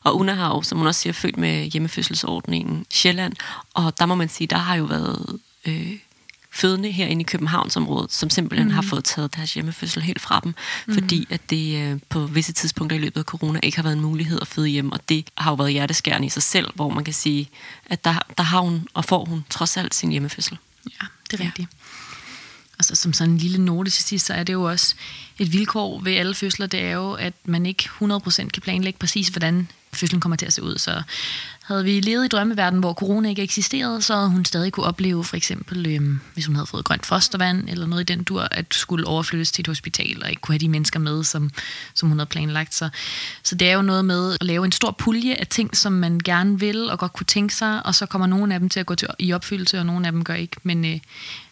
Og 0.04 0.18
Una 0.18 0.34
har 0.34 0.48
jo, 0.48 0.62
som 0.62 0.78
hun 0.78 0.88
også 0.88 1.02
siger, 1.02 1.14
født 1.14 1.38
med 1.38 1.66
hjemmefødselsordningen 1.66 2.86
Sjælland, 2.90 3.34
og 3.74 4.00
der 4.00 4.06
må 4.06 4.16
man 4.16 4.30
sige, 4.30 4.48
der 4.48 4.58
har 4.58 4.76
jo 4.76 4.84
været 4.84 5.40
øh, 5.66 5.92
fødende 6.58 6.92
herinde 6.92 7.22
i 7.22 7.24
Københavnsområdet, 7.24 8.14
som 8.14 8.30
simpelthen 8.30 8.68
mm. 8.68 8.74
har 8.74 8.82
fået 8.82 9.04
taget 9.04 9.36
deres 9.36 9.54
hjemmefødsel 9.54 10.02
helt 10.02 10.22
fra 10.22 10.40
dem, 10.44 10.56
mm. 10.86 10.94
fordi 10.94 11.28
at 11.30 11.50
det 11.50 11.84
øh, 11.84 12.00
på 12.10 12.26
visse 12.26 12.54
tidspunkter 12.54 12.98
i 12.98 13.00
løbet 13.00 13.20
af 13.20 13.26
corona 13.26 13.60
ikke 13.64 13.78
har 13.78 13.84
været 13.84 13.96
en 13.96 14.02
mulighed 14.02 14.40
at 14.42 14.48
føde 14.48 14.68
hjemme, 14.68 14.94
og 14.94 15.00
det 15.10 15.30
har 15.38 15.52
jo 15.52 15.56
været 15.56 15.72
hjerteskærende 15.72 16.28
i 16.28 16.30
sig 16.30 16.44
selv, 16.44 16.68
hvor 16.76 16.90
man 16.90 17.04
kan 17.04 17.14
sige, 17.14 17.50
at 17.86 18.04
der, 18.04 18.20
der 18.38 18.44
har 18.44 18.60
hun 18.60 18.88
og 18.94 19.06
får 19.06 19.26
hun 19.26 19.46
trods 19.50 19.78
alt 19.78 19.96
sin 19.96 20.12
hjemmefødsel. 20.12 20.58
Ja, 20.86 21.06
det 21.32 21.40
er 21.40 21.44
ja. 21.44 21.48
rigtigt. 21.48 21.70
Og 22.80 22.86
så 22.86 22.96
som 22.96 23.14
sådan 23.14 23.34
en 23.34 23.38
lille 23.38 23.66
note 23.66 23.92
til 23.92 24.04
sidst, 24.04 24.26
så 24.26 24.34
er 24.34 24.44
det 24.44 24.54
jo 24.54 24.64
også 24.64 24.96
et 25.40 25.54
vilkår 25.54 26.00
ved 26.00 26.14
alle 26.14 26.36
fødsler, 26.36 26.68
det 26.68 26.80
er 26.80 26.92
jo, 26.92 27.14
at 27.14 27.34
man 27.46 27.66
ikke 27.66 27.90
100% 28.02 28.48
kan 28.48 28.62
planlægge 28.62 29.00
præcis, 29.00 29.28
hvordan 29.28 29.68
fødslen 29.94 30.22
kommer 30.22 30.36
til 30.36 30.46
at 30.46 30.54
se 30.54 30.64
ud. 30.64 30.78
Så 30.78 31.02
havde 31.68 31.84
vi 31.84 32.00
levet 32.00 32.26
i 32.26 32.28
drømmeverden, 32.28 32.80
hvor 32.80 32.94
corona 32.94 33.30
ikke 33.30 33.42
eksisterede, 33.42 34.02
så 34.02 34.16
havde 34.16 34.30
hun 34.30 34.46
stadig 34.46 34.72
kunne 34.72 34.86
opleve 34.86 35.24
for 35.24 35.36
eksempel, 35.36 35.86
øhm, 35.88 36.20
hvis 36.34 36.46
hun 36.46 36.56
havde 36.56 36.68
fået 36.68 36.86
grønt 36.86 37.06
fostervand 37.06 37.70
eller 37.70 37.88
noget 37.88 38.10
i 38.10 38.14
den 38.14 38.24
dur, 38.24 38.48
at 38.52 38.66
skulle 38.72 39.08
overflyttes 39.08 39.52
til 39.52 39.62
et 39.62 39.68
hospital 39.68 40.24
og 40.24 40.30
ikke 40.30 40.42
kunne 40.42 40.54
have 40.54 40.60
de 40.60 40.70
mennesker 40.70 41.00
med, 41.00 41.24
som, 41.24 41.52
som 41.94 42.10
hun 42.10 42.18
havde 42.18 42.30
planlagt. 42.30 42.76
Så, 42.76 42.90
så 43.44 43.56
det 43.56 43.70
er 43.70 43.74
jo 43.74 43.82
noget 43.82 44.06
med 44.06 44.34
at 44.34 44.48
lave 44.48 44.66
en 44.66 44.72
stor 44.72 44.92
pulje 44.92 45.34
af 45.34 45.48
ting, 45.48 45.78
som 45.78 45.94
man 45.94 46.20
gerne 46.20 46.60
vil 46.60 46.90
og 46.90 47.00
godt 47.00 47.14
kunne 47.14 47.26
tænke 47.26 47.56
sig, 47.56 47.86
og 47.86 47.96
så 47.96 48.06
kommer 48.06 48.28
nogle 48.28 48.54
af 48.54 48.60
dem 48.60 48.70
til 48.70 48.80
at 48.80 48.86
gå 48.86 48.96
til, 48.96 49.08
i 49.20 49.34
opfyldelse, 49.34 49.80
og 49.80 49.86
nogle 49.86 50.06
af 50.06 50.12
dem 50.12 50.24
gør 50.24 50.34
ikke. 50.34 50.56
Men, 50.64 50.86
øh, 50.86 51.00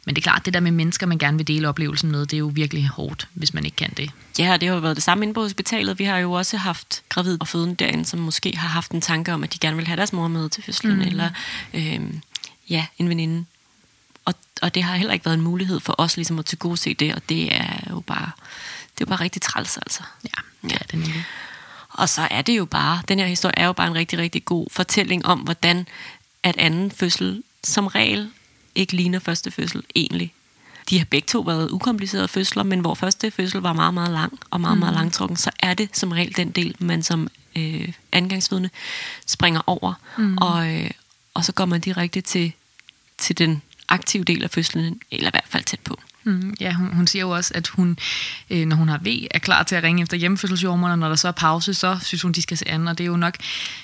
men 0.05 0.15
det 0.15 0.21
er 0.21 0.23
klart, 0.23 0.45
det 0.45 0.53
der 0.53 0.59
med 0.59 0.71
mennesker, 0.71 1.05
man 1.05 1.17
gerne 1.17 1.37
vil 1.37 1.47
dele 1.47 1.69
oplevelsen 1.69 2.11
med, 2.11 2.25
det 2.25 2.33
er 2.33 2.37
jo 2.37 2.51
virkelig 2.53 2.87
hårdt, 2.87 3.27
hvis 3.33 3.53
man 3.53 3.65
ikke 3.65 3.77
kan 3.77 3.93
det. 3.97 4.11
Ja, 4.39 4.57
det 4.57 4.67
har 4.67 4.75
jo 4.75 4.81
været 4.81 4.95
det 4.95 5.03
samme 5.03 5.23
inde 5.23 5.33
på 5.33 5.41
hospitalet. 5.41 5.99
Vi 5.99 6.03
har 6.03 6.17
jo 6.17 6.31
også 6.31 6.57
haft 6.57 7.03
gravid 7.09 7.37
og 7.41 7.47
fødende 7.47 7.75
derinde, 7.75 8.05
som 8.05 8.19
måske 8.19 8.57
har 8.57 8.67
haft 8.67 8.91
en 8.91 9.01
tanke 9.01 9.33
om, 9.33 9.43
at 9.43 9.53
de 9.53 9.59
gerne 9.59 9.77
vil 9.77 9.87
have 9.87 9.97
deres 9.97 10.13
mor 10.13 10.27
med 10.27 10.49
til 10.49 10.63
fødslen, 10.63 10.95
mm. 10.95 11.01
eller 11.01 11.29
øh, 11.73 12.01
ja, 12.69 12.85
en 12.97 13.09
veninde. 13.09 13.45
Og, 14.25 14.33
og 14.61 14.75
det 14.75 14.83
har 14.83 14.95
heller 14.95 15.13
ikke 15.13 15.25
været 15.25 15.37
en 15.37 15.43
mulighed 15.43 15.79
for 15.79 15.95
os 15.97 16.15
ligesom 16.15 16.39
at 16.39 16.45
tilgodese 16.45 16.93
det, 16.93 17.15
og 17.15 17.21
det 17.29 17.55
er 17.55 17.89
jo 17.89 17.99
bare, 17.99 18.31
det 18.95 19.01
er 19.01 19.05
jo 19.05 19.05
bare 19.05 19.21
rigtig 19.21 19.41
træls, 19.41 19.77
altså. 19.77 20.03
Ja, 20.23 20.67
det 20.69 20.73
er 20.73 20.85
det 20.91 20.99
nemlig. 20.99 21.25
Og 21.89 22.09
så 22.09 22.27
er 22.31 22.41
det 22.41 22.57
jo 22.57 22.65
bare, 22.65 23.01
den 23.07 23.19
her 23.19 23.27
historie 23.27 23.53
er 23.57 23.65
jo 23.65 23.73
bare 23.73 23.87
en 23.87 23.95
rigtig, 23.95 24.19
rigtig 24.19 24.45
god 24.45 24.67
fortælling 24.71 25.25
om, 25.25 25.39
hvordan 25.39 25.87
at 26.43 26.57
anden 26.57 26.91
fødsel 26.91 27.43
som 27.63 27.87
regel 27.87 28.31
ikke 28.75 28.95
ligner 28.95 29.19
første 29.19 29.51
fødsel 29.51 29.83
egentlig. 29.95 30.33
De 30.89 30.97
har 30.97 31.05
begge 31.05 31.25
to 31.25 31.39
været 31.39 31.71
ukomplicerede 31.71 32.27
fødsler, 32.27 32.63
men 32.63 32.79
hvor 32.79 32.93
første 32.93 33.31
fødsel 33.31 33.61
var 33.61 33.73
meget, 33.73 33.93
meget 33.93 34.11
lang 34.11 34.39
og 34.49 34.61
meget, 34.61 34.77
meget 34.77 34.93
langtrukken, 34.93 35.37
så 35.37 35.51
er 35.59 35.73
det 35.73 35.97
som 35.97 36.11
regel 36.11 36.35
den 36.37 36.51
del, 36.51 36.75
man 36.79 37.03
som 37.03 37.27
øh, 37.55 37.91
andengangsfødende 38.11 38.69
springer 39.25 39.61
over, 39.67 39.93
mm. 40.17 40.37
og, 40.37 40.73
øh, 40.75 40.89
og 41.33 41.45
så 41.45 41.51
går 41.51 41.65
man 41.65 41.81
direkte 41.81 42.21
til, 42.21 42.53
til 43.17 43.37
den 43.37 43.61
aktive 43.89 44.23
del 44.23 44.43
af 44.43 44.49
fødslen, 44.49 45.01
eller 45.11 45.27
i 45.27 45.33
hvert 45.33 45.47
fald 45.47 45.63
tæt 45.63 45.79
på. 45.79 45.99
Mm, 46.23 46.55
ja, 46.59 46.73
hun, 46.73 46.93
hun 46.93 47.07
siger 47.07 47.21
jo 47.21 47.29
også, 47.29 47.51
at 47.55 47.67
hun, 47.67 47.97
øh, 48.49 48.65
når 48.65 48.75
hun 48.75 48.89
har 48.89 48.97
ved, 48.97 49.27
er 49.31 49.39
klar 49.39 49.63
til 49.63 49.75
at 49.75 49.83
ringe 49.83 50.01
efter 50.01 50.17
hjemmefødselsjordmor, 50.17 50.89
og 50.89 50.99
når 50.99 51.07
der 51.07 51.15
så 51.15 51.27
er 51.27 51.31
pause, 51.31 51.73
så 51.73 51.99
synes 52.01 52.21
hun, 52.21 52.31
de 52.31 52.41
skal 52.41 52.57
se 52.57 52.67
an. 52.67 52.87
Og 52.87 52.97
det 52.97 53.03
er 53.03 53.07
jo 53.07 53.17
nok 53.17 53.37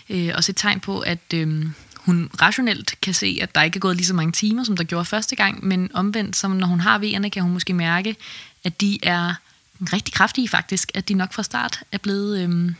øh, 0.10 0.32
også 0.36 0.52
et 0.52 0.56
tegn 0.56 0.80
på, 0.80 1.00
at 1.00 1.20
øh, 1.34 1.66
hun 2.06 2.30
rationelt 2.42 2.96
kan 3.02 3.14
se, 3.14 3.40
at 3.42 3.56
der 3.56 3.62
ikke 3.62 3.78
er 3.78 3.80
gået 3.80 3.96
lige 3.96 4.06
så 4.06 4.14
mange 4.14 4.32
timer, 4.32 4.64
som 4.64 4.78
der 4.78 4.84
gjorde 4.84 5.06
første 5.06 5.36
gang, 5.36 5.66
men 5.66 5.90
omvendt, 5.94 6.36
som 6.36 6.52
når 6.52 6.68
hun 6.68 6.80
har 6.80 7.00
V'erne, 7.00 7.30
kan 7.30 7.44
hun 7.44 7.54
måske 7.54 7.74
mærke, 7.74 8.16
at 8.64 8.82
de 8.82 9.00
er 9.04 9.34
rigtig 9.94 10.14
kraftige 10.14 10.48
faktisk, 10.48 10.92
at 10.94 11.10
de 11.10 11.14
nok 11.14 11.34
fra 11.34 11.44
start 11.44 11.80
er 11.92 11.98
blevet 11.98 12.40
øh, 12.40 12.72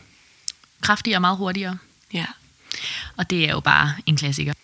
kraftigere 0.80 1.16
og 1.16 1.20
meget 1.20 1.36
hurtigere. 1.36 1.78
Ja. 2.12 2.26
Og 3.16 3.30
det 3.30 3.44
er 3.44 3.50
jo 3.50 3.60
bare 3.60 3.94
en 4.06 4.16
klassiker. 4.16 4.54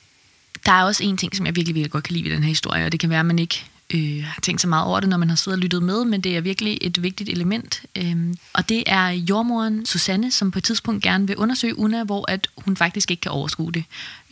Der 0.66 0.72
er 0.72 0.84
også 0.84 1.04
en 1.04 1.16
ting, 1.16 1.36
som 1.36 1.46
jeg 1.46 1.56
virkelig, 1.56 1.74
virkelig 1.74 1.92
godt 1.92 2.04
kan 2.04 2.14
lide 2.14 2.24
ved 2.24 2.30
den 2.30 2.42
her 2.42 2.48
historie, 2.48 2.86
og 2.86 2.92
det 2.92 3.00
kan 3.00 3.10
være, 3.10 3.20
at 3.20 3.26
man 3.26 3.38
ikke 3.38 3.64
øh, 3.94 4.24
har 4.24 4.40
tænkt 4.40 4.60
så 4.60 4.68
meget 4.68 4.86
over 4.86 5.00
det, 5.00 5.08
når 5.08 5.16
man 5.16 5.28
har 5.28 5.36
siddet 5.36 5.56
og 5.56 5.62
lyttet 5.62 5.82
med, 5.82 6.04
men 6.04 6.20
det 6.20 6.36
er 6.36 6.40
virkelig 6.40 6.78
et 6.80 7.02
vigtigt 7.02 7.30
element. 7.30 7.82
Øhm, 7.96 8.38
og 8.52 8.68
det 8.68 8.82
er 8.86 9.08
jordmoren 9.08 9.86
Susanne, 9.86 10.30
som 10.30 10.50
på 10.50 10.58
et 10.58 10.64
tidspunkt 10.64 11.02
gerne 11.02 11.26
vil 11.26 11.36
undersøge 11.36 11.78
Una, 11.78 12.04
hvor 12.04 12.30
at 12.30 12.48
hun 12.58 12.76
faktisk 12.76 13.10
ikke 13.10 13.20
kan 13.20 13.30
overskue 13.30 13.72
det. 13.72 13.84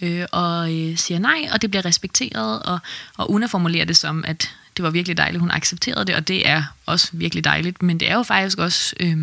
Øh, 0.02 0.26
og 0.32 0.74
øh, 0.74 0.96
siger 0.96 1.18
nej, 1.18 1.48
og 1.52 1.62
det 1.62 1.70
bliver 1.70 1.84
respekteret, 1.84 2.62
og, 2.62 2.78
og 3.16 3.30
Una 3.30 3.46
formulerer 3.46 3.84
det 3.84 3.96
som, 3.96 4.24
at 4.26 4.50
det 4.76 4.82
var 4.82 4.90
virkelig 4.90 5.16
dejligt, 5.16 5.40
hun 5.40 5.50
accepterede 5.50 6.04
det, 6.04 6.14
og 6.14 6.28
det 6.28 6.48
er 6.48 6.62
også 6.86 7.08
virkelig 7.12 7.44
dejligt, 7.44 7.82
men 7.82 8.00
det 8.00 8.10
er 8.10 8.14
jo 8.14 8.22
faktisk 8.22 8.58
også... 8.58 8.94
Øh, 9.00 9.16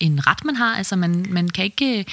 en 0.00 0.26
ret, 0.26 0.44
man 0.44 0.56
har. 0.56 0.76
Altså, 0.76 0.96
man, 0.96 1.26
man, 1.30 1.48
kan 1.48 1.64
ikke, 1.64 1.98
øh, 1.98 2.04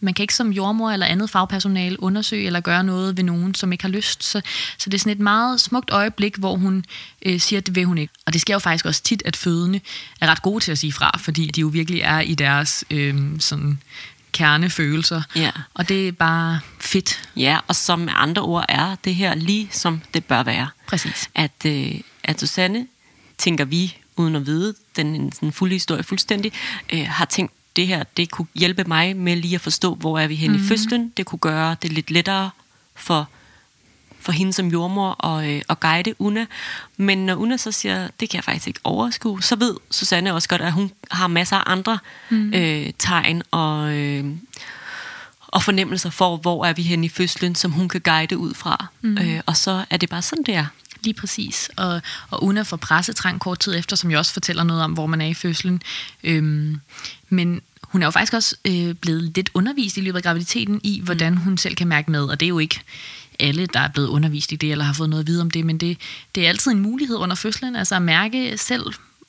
man 0.00 0.14
kan 0.14 0.22
ikke 0.22 0.34
som 0.34 0.52
jordmor 0.52 0.90
eller 0.90 1.06
andet 1.06 1.30
fagpersonale 1.30 2.02
undersøge 2.02 2.46
eller 2.46 2.60
gøre 2.60 2.84
noget 2.84 3.16
ved 3.16 3.24
nogen, 3.24 3.54
som 3.54 3.72
ikke 3.72 3.84
har 3.84 3.90
lyst. 3.90 4.24
Så, 4.24 4.40
så 4.78 4.90
det 4.90 4.94
er 4.94 4.98
sådan 4.98 5.12
et 5.12 5.20
meget 5.20 5.60
smukt 5.60 5.90
øjeblik, 5.90 6.36
hvor 6.36 6.56
hun 6.56 6.84
øh, 7.26 7.40
siger, 7.40 7.60
at 7.60 7.66
det 7.66 7.74
vil 7.74 7.84
hun 7.84 7.98
ikke. 7.98 8.14
Og 8.26 8.32
det 8.32 8.40
sker 8.40 8.54
jo 8.54 8.58
faktisk 8.58 8.86
også 8.86 9.02
tit, 9.02 9.22
at 9.24 9.36
fødende 9.36 9.80
er 10.20 10.26
ret 10.26 10.42
gode 10.42 10.64
til 10.64 10.72
at 10.72 10.78
sige 10.78 10.92
fra, 10.92 11.18
fordi 11.18 11.46
de 11.46 11.60
jo 11.60 11.66
virkelig 11.66 12.00
er 12.00 12.20
i 12.20 12.34
deres 12.34 12.84
øh, 12.90 13.16
sådan 13.38 13.78
kernefølelser. 14.32 15.22
Ja. 15.36 15.50
Og 15.74 15.88
det 15.88 16.08
er 16.08 16.12
bare 16.12 16.60
fedt. 16.80 17.30
Ja, 17.36 17.58
og 17.68 17.76
som 17.76 17.98
med 17.98 18.12
andre 18.16 18.42
ord 18.42 18.64
er 18.68 18.96
det 19.04 19.14
her 19.14 19.34
lige 19.34 19.68
som 19.72 20.00
det 20.14 20.24
bør 20.24 20.42
være. 20.42 20.68
Præcis. 20.86 21.30
At, 21.34 21.66
øh, 21.66 21.94
at 22.24 22.40
Susanne, 22.40 22.86
tænker 23.38 23.64
vi, 23.64 23.96
uden 24.16 24.36
at 24.36 24.46
vide 24.46 24.74
den, 24.96 25.30
den 25.30 25.52
fulde 25.52 25.74
historie 25.74 26.02
fuldstændig, 26.02 26.52
øh, 26.92 27.06
har 27.06 27.24
tænkt, 27.24 27.52
det 27.76 27.86
her, 27.86 28.02
det 28.16 28.30
kunne 28.30 28.46
hjælpe 28.54 28.84
mig 28.84 29.16
med 29.16 29.36
lige 29.36 29.54
at 29.54 29.60
forstå, 29.60 29.94
hvor 29.94 30.18
er 30.18 30.26
vi 30.26 30.34
henne 30.34 30.56
mm. 30.56 30.64
i 30.64 30.66
fødslen. 30.66 31.12
Det 31.16 31.26
kunne 31.26 31.38
gøre 31.38 31.76
det 31.82 31.92
lidt 31.92 32.10
lettere 32.10 32.50
for 32.94 33.28
for 34.20 34.32
hende 34.32 34.52
som 34.52 34.68
jordmor 34.68 35.10
og, 35.10 35.50
øh, 35.50 35.62
og 35.68 35.80
guide 35.80 36.14
Una. 36.18 36.46
Men 36.96 37.26
når 37.26 37.34
Una 37.34 37.56
så 37.56 37.72
siger, 37.72 38.08
det 38.20 38.30
kan 38.30 38.36
jeg 38.36 38.44
faktisk 38.44 38.68
ikke 38.68 38.80
overskue, 38.84 39.42
så 39.42 39.56
ved 39.56 39.76
Susanne 39.90 40.34
også 40.34 40.48
godt, 40.48 40.60
at 40.60 40.72
hun 40.72 40.90
har 41.10 41.26
masser 41.26 41.56
af 41.56 41.62
andre 41.66 41.98
mm. 42.30 42.54
øh, 42.54 42.92
tegn 42.98 43.42
og, 43.50 43.92
øh, 43.92 44.24
og 45.46 45.62
fornemmelser 45.62 46.10
for, 46.10 46.36
hvor 46.36 46.64
er 46.64 46.72
vi 46.72 46.82
henne 46.82 47.06
i 47.06 47.08
fødslen, 47.08 47.54
som 47.54 47.70
hun 47.72 47.88
kan 47.88 48.00
guide 48.00 48.38
ud 48.38 48.54
fra. 48.54 48.86
Mm. 49.00 49.18
Øh, 49.18 49.40
og 49.46 49.56
så 49.56 49.84
er 49.90 49.96
det 49.96 50.10
bare 50.10 50.22
sådan, 50.22 50.44
det 50.44 50.54
er. 50.54 50.66
Lige 51.04 51.14
præcis. 51.14 51.70
Og, 51.76 52.02
og 52.30 52.44
Una 52.44 52.62
får 52.62 52.76
pressetrang 52.76 53.40
kort 53.40 53.58
tid 53.58 53.74
efter, 53.78 53.96
som 53.96 54.10
jo 54.10 54.18
også 54.18 54.32
fortæller 54.32 54.62
noget 54.62 54.82
om, 54.82 54.92
hvor 54.92 55.06
man 55.06 55.20
er 55.20 55.26
i 55.26 55.34
fødslen. 55.34 55.82
Øhm, 56.24 56.80
men 57.28 57.60
hun 57.82 58.02
er 58.02 58.06
jo 58.06 58.10
faktisk 58.10 58.34
også 58.34 58.56
øh, 58.64 58.94
blevet 58.94 59.22
lidt 59.22 59.50
undervist 59.54 59.96
i 59.96 60.00
løbet 60.00 60.18
af 60.18 60.22
graviditeten 60.22 60.80
i, 60.84 61.00
hvordan 61.04 61.36
hun 61.36 61.58
selv 61.58 61.74
kan 61.74 61.88
mærke 61.88 62.10
med. 62.10 62.22
Og 62.24 62.40
det 62.40 62.46
er 62.46 62.48
jo 62.48 62.58
ikke 62.58 62.80
alle, 63.38 63.66
der 63.66 63.80
er 63.80 63.88
blevet 63.88 64.08
undervist 64.08 64.52
i 64.52 64.56
det, 64.56 64.72
eller 64.72 64.84
har 64.84 64.92
fået 64.92 65.10
noget 65.10 65.22
at 65.22 65.26
vide 65.26 65.40
om 65.40 65.50
det, 65.50 65.66
men 65.66 65.78
det, 65.78 65.98
det 66.34 66.44
er 66.44 66.48
altid 66.48 66.70
en 66.70 66.80
mulighed 66.80 67.16
under 67.16 67.36
fødslen, 67.36 67.76
altså 67.76 67.94
at 67.94 68.02
mærke 68.02 68.58
selv, 68.58 68.82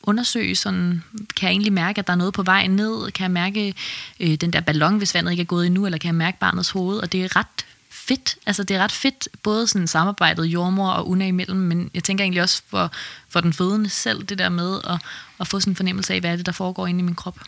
undersøge, 0.04 0.56
sådan, 0.56 1.04
kan 1.36 1.48
jeg 1.48 1.52
egentlig 1.52 1.74
mærke, 1.74 2.00
at 2.00 2.08
der 2.08 2.14
er 2.14 2.18
noget 2.18 2.34
på 2.34 2.44
vej 2.44 2.68
ned? 2.68 3.12
Kan 3.12 3.24
jeg 3.24 3.32
mærke 3.32 3.74
øh, 4.20 4.36
den 4.36 4.54
der 4.54 4.62
ballon, 4.62 4.98
hvis 4.98 5.16
vandet 5.16 5.32
ikke 5.32 5.42
er 5.42 5.46
gået 5.46 5.66
endnu? 5.66 5.86
Eller 5.86 5.98
kan 5.98 6.08
jeg 6.08 6.16
mærke 6.16 6.40
barnets 6.40 6.70
hoved? 6.70 6.98
Og 6.98 7.12
det 7.12 7.24
er 7.24 7.36
ret 7.36 7.66
fedt. 7.91 8.36
Altså, 8.45 8.63
det 8.63 8.75
er 8.75 8.84
ret 8.84 8.91
fedt, 8.91 9.27
både 9.43 9.67
sådan 9.67 9.88
samarbejdet 9.88 10.45
jordmor 10.45 10.89
og 10.89 11.10
Una 11.10 11.27
imellem, 11.27 11.60
men 11.60 11.91
jeg 11.93 12.04
tænker 12.04 12.23
egentlig 12.23 12.41
også 12.41 12.62
for, 12.67 12.91
for 13.30 13.41
den 13.41 13.54
fødende 13.54 13.89
selv, 13.89 14.23
det 14.23 14.38
der 14.38 14.49
med 14.49 14.80
at, 14.84 15.01
at 15.41 15.47
få 15.47 15.60
sådan 15.60 15.71
en 15.71 15.75
fornemmelse 15.75 16.13
af, 16.13 16.19
hvad 16.19 16.32
er 16.32 16.36
det, 16.36 16.45
der 16.45 16.51
foregår 16.51 16.88
inde 16.88 16.99
i 16.99 17.04
min 17.04 17.15
krop. 17.15 17.39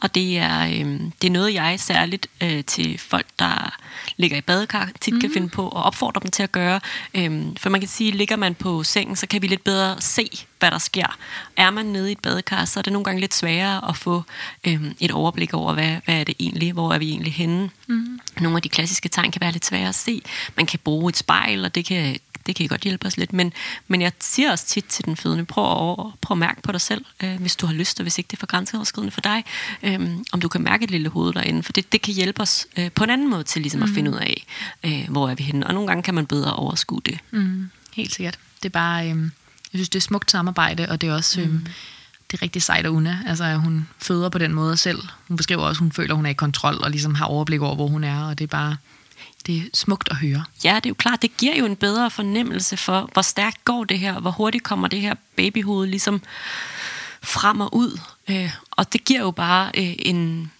Og 0.00 0.14
det 0.14 0.38
er, 0.38 0.66
øh, 0.66 1.00
det 1.22 1.26
er 1.26 1.30
noget, 1.30 1.54
jeg 1.54 1.80
særligt 1.80 2.26
øh, 2.42 2.64
til 2.64 2.98
folk, 2.98 3.26
der 3.38 3.78
ligger 4.16 4.36
i 4.36 4.40
badekar, 4.40 4.90
tit 5.00 5.14
mm. 5.14 5.20
kan 5.20 5.28
mhm. 5.28 5.34
finde 5.34 5.48
på 5.48 5.68
og 5.68 5.82
opfordre 5.82 6.20
dem 6.22 6.30
til 6.30 6.42
at 6.42 6.52
gøre. 6.52 6.80
Øh, 7.14 7.42
for 7.58 7.70
man 7.70 7.80
kan 7.80 7.88
sige, 7.88 8.10
ligger 8.10 8.36
man 8.36 8.54
på 8.54 8.82
sengen, 8.82 9.16
så 9.16 9.26
kan 9.26 9.42
vi 9.42 9.46
lidt 9.46 9.64
bedre 9.64 10.00
se, 10.00 10.30
hvad 10.58 10.70
der 10.70 10.78
sker. 10.78 11.18
Er 11.56 11.70
man 11.70 11.86
nede 11.86 12.08
i 12.08 12.12
et 12.12 12.18
badekar, 12.18 12.64
så 12.64 12.80
er 12.80 12.82
det 12.82 12.92
nogle 12.92 13.04
gange 13.04 13.20
lidt 13.20 13.34
sværere 13.34 13.88
at 13.88 13.96
få 13.96 14.22
øh, 14.64 14.82
et 15.00 15.10
overblik 15.10 15.54
over, 15.54 15.74
hvad, 15.74 15.96
hvad 16.04 16.20
er 16.20 16.24
det 16.24 16.34
egentlig, 16.40 16.72
hvor 16.72 16.92
er 16.92 16.98
vi 16.98 17.10
egentlig 17.10 17.32
henne. 17.32 17.70
Mm. 17.86 18.20
Nogle 18.40 18.56
af 18.56 18.62
de 18.62 18.68
klassiske 18.68 19.08
tegn 19.08 19.30
kan 19.30 19.40
være 19.40 19.52
lidt 19.52 19.64
svære 19.64 19.88
at 19.88 19.94
se. 19.94 20.22
Man 20.56 20.66
kan 20.66 20.78
bruge 20.84 21.08
et 21.08 21.16
spejl, 21.16 21.64
og 21.64 21.74
det 21.74 21.84
kan 21.84 22.18
det 22.46 22.56
kan 22.56 22.68
godt 22.68 22.80
hjælpe 22.80 23.06
os 23.06 23.16
lidt. 23.16 23.32
Men, 23.32 23.52
men 23.88 24.02
jeg 24.02 24.12
siger 24.20 24.50
også 24.50 24.66
tit 24.66 24.84
til 24.84 25.04
den 25.04 25.16
fødende, 25.16 25.44
prøv 25.44 25.64
at, 25.64 25.96
prøv 26.20 26.34
at 26.34 26.38
mærke 26.38 26.62
på 26.62 26.72
dig 26.72 26.80
selv, 26.80 27.04
øh, 27.22 27.41
hvis 27.42 27.56
du 27.56 27.66
har 27.66 27.74
lyst, 27.74 28.00
og 28.00 28.02
hvis 28.02 28.18
ikke 28.18 28.28
det 28.28 28.36
er 28.36 28.40
for 28.40 28.46
grænseoverskridende 28.46 29.12
for 29.12 29.20
dig, 29.20 29.44
øh, 29.82 30.00
om 30.32 30.40
du 30.40 30.48
kan 30.48 30.62
mærke 30.62 30.84
et 30.84 30.90
lille 30.90 31.08
hoved 31.08 31.32
derinde, 31.32 31.62
for 31.62 31.72
det, 31.72 31.92
det 31.92 32.02
kan 32.02 32.14
hjælpe 32.14 32.42
os 32.42 32.66
øh, 32.78 32.90
på 32.92 33.04
en 33.04 33.10
anden 33.10 33.30
måde 33.30 33.44
til 33.44 33.62
ligesom 33.62 33.78
mm. 33.78 33.84
at 33.84 33.90
finde 33.90 34.10
ud 34.10 34.16
af, 34.16 34.46
øh, 34.84 35.10
hvor 35.10 35.28
er 35.28 35.34
vi 35.34 35.42
henne. 35.42 35.66
Og 35.66 35.74
nogle 35.74 35.88
gange 35.88 36.02
kan 36.02 36.14
man 36.14 36.26
bedre 36.26 36.52
overskue 36.52 37.00
det. 37.06 37.18
Mm, 37.30 37.70
helt 37.92 38.14
sikkert. 38.14 38.38
Det 38.62 38.68
er 38.68 38.72
bare, 38.72 39.10
øh, 39.10 39.22
jeg 39.72 39.78
synes, 39.78 39.88
det 39.88 39.98
er 39.98 40.02
smukt 40.02 40.30
samarbejde, 40.30 40.88
og 40.88 41.00
det 41.00 41.08
er 41.08 41.14
også... 41.14 41.40
Øh, 41.40 41.50
mm 41.50 41.66
det 42.32 42.38
er 42.38 42.42
rigtig 42.42 42.62
sejt 42.62 42.86
af 42.86 42.90
Una. 42.90 43.18
Altså, 43.26 43.54
hun 43.54 43.88
føder 43.98 44.28
på 44.28 44.38
den 44.38 44.52
måde 44.52 44.76
selv. 44.76 45.02
Hun 45.28 45.36
beskriver 45.36 45.62
også, 45.62 45.78
at 45.78 45.82
hun 45.82 45.92
føler, 45.92 46.10
at 46.10 46.16
hun 46.16 46.26
er 46.26 46.30
i 46.30 46.34
kontrol 46.34 46.78
og 46.82 46.90
ligesom 46.90 47.14
har 47.14 47.24
overblik 47.24 47.60
over, 47.60 47.74
hvor 47.74 47.86
hun 47.86 48.04
er. 48.04 48.24
Og 48.24 48.38
det 48.38 48.44
er 48.44 48.48
bare, 48.48 48.76
det 49.46 49.56
er 49.56 49.62
smukt 49.74 50.08
at 50.10 50.16
høre. 50.16 50.44
Ja, 50.64 50.74
det 50.74 50.86
er 50.86 50.90
jo 50.90 50.94
klart, 50.94 51.22
det 51.22 51.36
giver 51.36 51.56
jo 51.56 51.66
en 51.66 51.76
bedre 51.76 52.10
fornemmelse 52.10 52.76
for, 52.76 53.10
hvor 53.12 53.22
stærkt 53.22 53.64
går 53.64 53.84
det 53.84 53.98
her, 53.98 54.20
hvor 54.20 54.30
hurtigt 54.30 54.64
kommer 54.64 54.88
det 54.88 55.00
her 55.00 55.14
babyhoved 55.36 55.86
ligesom 55.86 56.22
frem 57.22 57.60
og 57.60 57.74
ud. 57.74 58.00
Øh, 58.28 58.50
og 58.70 58.92
det 58.92 59.04
giver 59.04 59.20
jo 59.20 59.30
bare 59.30 59.70
øh, 59.76 59.94
en, 59.98 60.50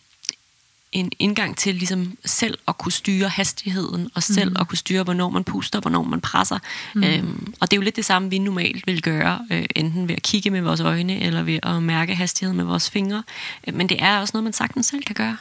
en 0.93 1.13
indgang 1.19 1.57
til 1.57 1.75
ligesom 1.75 2.19
selv 2.25 2.59
at 2.69 2.79
kunne 2.79 2.93
styre 2.93 3.29
hastigheden, 3.29 4.11
og 4.15 4.23
selv 4.23 4.51
mm. 4.51 4.57
at 4.61 4.69
kunne 4.69 4.79
styre, 4.79 5.03
hvornår 5.03 5.31
man 5.31 5.45
puster, 5.45 5.81
hvornår 5.81 6.03
man 6.03 6.21
presser. 6.21 6.59
Mm. 6.95 7.05
Øhm, 7.05 7.55
og 7.61 7.71
det 7.71 7.77
er 7.77 7.79
jo 7.79 7.85
lidt 7.85 7.97
det 7.97 8.05
samme, 8.05 8.31
vi 8.31 8.39
normalt 8.39 8.87
vil 8.87 9.03
gøre, 9.03 9.47
øh, 9.51 9.65
enten 9.77 10.09
ved 10.09 10.15
at 10.15 10.23
kigge 10.23 10.51
med 10.51 10.61
vores 10.61 10.81
øjne, 10.81 11.21
eller 11.21 11.43
ved 11.43 11.59
at 11.63 11.83
mærke 11.83 12.15
hastigheden 12.15 12.57
med 12.57 12.65
vores 12.65 12.91
fingre. 12.91 13.23
Øh, 13.67 13.75
men 13.75 13.89
det 13.89 14.03
er 14.03 14.19
også 14.19 14.33
noget, 14.35 14.45
man 14.45 14.53
sagtens 14.53 14.87
selv 14.87 15.03
kan 15.03 15.15
gøre. 15.15 15.37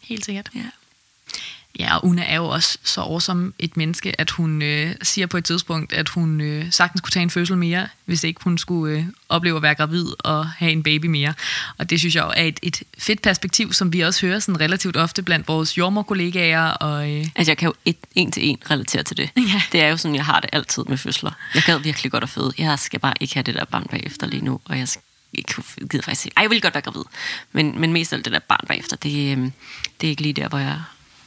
Helt 0.00 0.24
sikkert. 0.24 0.50
Ja. 0.54 0.60
Ja, 1.78 1.96
og 1.96 2.04
Una 2.04 2.22
er 2.22 2.36
jo 2.36 2.46
også 2.48 2.78
så 2.84 3.00
awesome 3.00 3.52
et 3.58 3.76
menneske, 3.76 4.20
at 4.20 4.30
hun 4.30 4.62
øh, 4.62 4.94
siger 5.02 5.26
på 5.26 5.36
et 5.36 5.44
tidspunkt, 5.44 5.92
at 5.92 6.08
hun 6.08 6.40
øh, 6.40 6.72
sagtens 6.72 7.00
kunne 7.00 7.10
tage 7.10 7.22
en 7.22 7.30
fødsel 7.30 7.56
mere, 7.56 7.88
hvis 8.04 8.24
ikke 8.24 8.40
hun 8.44 8.58
skulle 8.58 8.98
øh, 8.98 9.04
opleve 9.28 9.56
at 9.56 9.62
være 9.62 9.74
gravid 9.74 10.06
og 10.18 10.48
have 10.48 10.72
en 10.72 10.82
baby 10.82 11.06
mere. 11.06 11.34
Og 11.78 11.90
det 11.90 11.98
synes 11.98 12.14
jeg 12.14 12.32
er 12.36 12.44
et, 12.44 12.60
et 12.62 12.82
fedt 12.98 13.22
perspektiv, 13.22 13.72
som 13.72 13.92
vi 13.92 14.00
også 14.00 14.26
hører 14.26 14.38
sådan 14.38 14.60
relativt 14.60 14.96
ofte 14.96 15.22
blandt 15.22 15.48
vores 15.48 15.78
jordmorkollegaer. 15.78 16.68
Og, 16.70 17.10
øh... 17.10 17.26
Altså 17.34 17.50
jeg 17.50 17.58
kan 17.58 17.66
jo 17.66 17.74
et, 17.84 17.96
en 18.14 18.32
til 18.32 18.48
en 18.48 18.58
relatere 18.70 19.02
til 19.02 19.16
det. 19.16 19.30
Ja. 19.50 19.62
Det 19.72 19.80
er 19.80 19.88
jo 19.88 19.96
sådan, 19.96 20.14
jeg 20.14 20.24
har 20.24 20.40
det 20.40 20.50
altid 20.52 20.84
med 20.84 20.96
fødsler. 20.96 21.32
Jeg 21.54 21.62
gad 21.62 21.78
virkelig 21.78 22.12
godt 22.12 22.24
at 22.24 22.30
føde. 22.30 22.52
Jeg 22.58 22.78
skal 22.78 23.00
bare 23.00 23.14
ikke 23.20 23.34
have 23.34 23.42
det 23.42 23.54
der 23.54 23.64
barn 23.64 23.86
bagefter 23.90 24.26
lige 24.26 24.44
nu, 24.44 24.60
og 24.64 24.78
jeg 24.78 24.88
ikke 25.32 25.54
gider 25.90 26.02
faktisk 26.02 26.26
ikke. 26.26 26.34
Ej, 26.36 26.42
jeg 26.42 26.50
vil 26.50 26.60
godt 26.60 26.74
være 26.74 26.82
gravid. 26.82 27.04
Men, 27.52 27.80
men 27.80 27.92
mest 27.92 28.12
af 28.12 28.22
det 28.22 28.32
der 28.32 28.38
barn 28.38 28.64
bagefter, 28.68 28.96
det, 28.96 29.38
øh, 29.38 29.44
det 30.00 30.06
er 30.06 30.10
ikke 30.10 30.22
lige 30.22 30.32
der, 30.32 30.48
hvor 30.48 30.58
jeg 30.58 30.80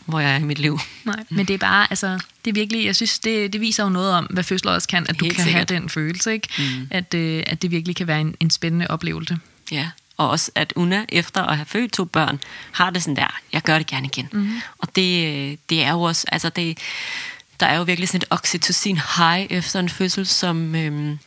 hvor 0.06 0.20
jeg 0.20 0.32
er 0.32 0.40
i 0.40 0.44
mit 0.44 0.60
liv. 0.60 0.80
Nej, 1.04 1.24
men 1.30 1.46
det 1.46 1.54
er 1.54 1.58
bare, 1.58 1.88
altså, 1.90 2.20
det 2.46 2.52
er 2.52 2.54
virkelig, 2.54 2.86
jeg 2.86 2.96
synes, 2.96 3.20
det, 3.20 3.54
det 3.54 3.62
viser 3.62 3.84
jo 3.84 3.90
noget 3.90 4.14
om, 4.14 4.26
hvad 4.26 4.44
fødsler 4.44 4.72
også 4.72 4.88
kan, 4.88 5.06
at 5.10 5.20
du 5.20 5.26
Helt 5.26 5.36
kan 5.36 5.46
sikkert. 5.46 5.70
have 5.70 5.80
den 5.80 5.90
følelse, 5.90 6.34
ikke? 6.34 6.48
Mm. 6.58 6.88
At, 6.92 7.14
øh, 7.14 7.44
at 7.48 7.62
det 7.62 7.72
virkelig 7.72 7.96
kan 7.96 8.08
være 8.08 8.22
en, 8.22 8.36
en 8.40 8.50
spændende 8.50 8.88
oplevelse. 8.90 9.38
Ja, 9.72 9.90
og 10.18 10.30
også 10.30 10.52
at 10.56 10.74
Una, 10.76 11.06
efter 11.10 11.44
at 11.44 11.56
have 11.56 11.66
født 11.66 11.92
to 11.92 12.06
børn, 12.06 12.40
har 12.72 12.90
det 12.90 13.04
sådan 13.04 13.16
der, 13.16 13.40
jeg 13.54 13.62
gør 13.62 13.78
det 13.78 13.88
gerne 13.88 14.06
igen. 14.06 14.30
Mm. 14.32 14.62
Og 14.78 14.96
det, 14.96 15.60
det 15.70 15.84
er 15.84 15.92
jo 15.92 16.02
også, 16.02 16.26
altså 16.32 16.50
det, 16.50 16.78
der 17.60 17.66
er 17.66 17.78
jo 17.78 17.84
virkelig 17.84 18.10
sådan 18.10 18.22
et 18.22 18.28
oxytocin 18.30 19.00
high 19.18 19.48
efter 19.50 19.80
en 19.80 19.90
fødsel, 19.90 20.28
som, 20.28 20.76
øhm, 20.76 21.20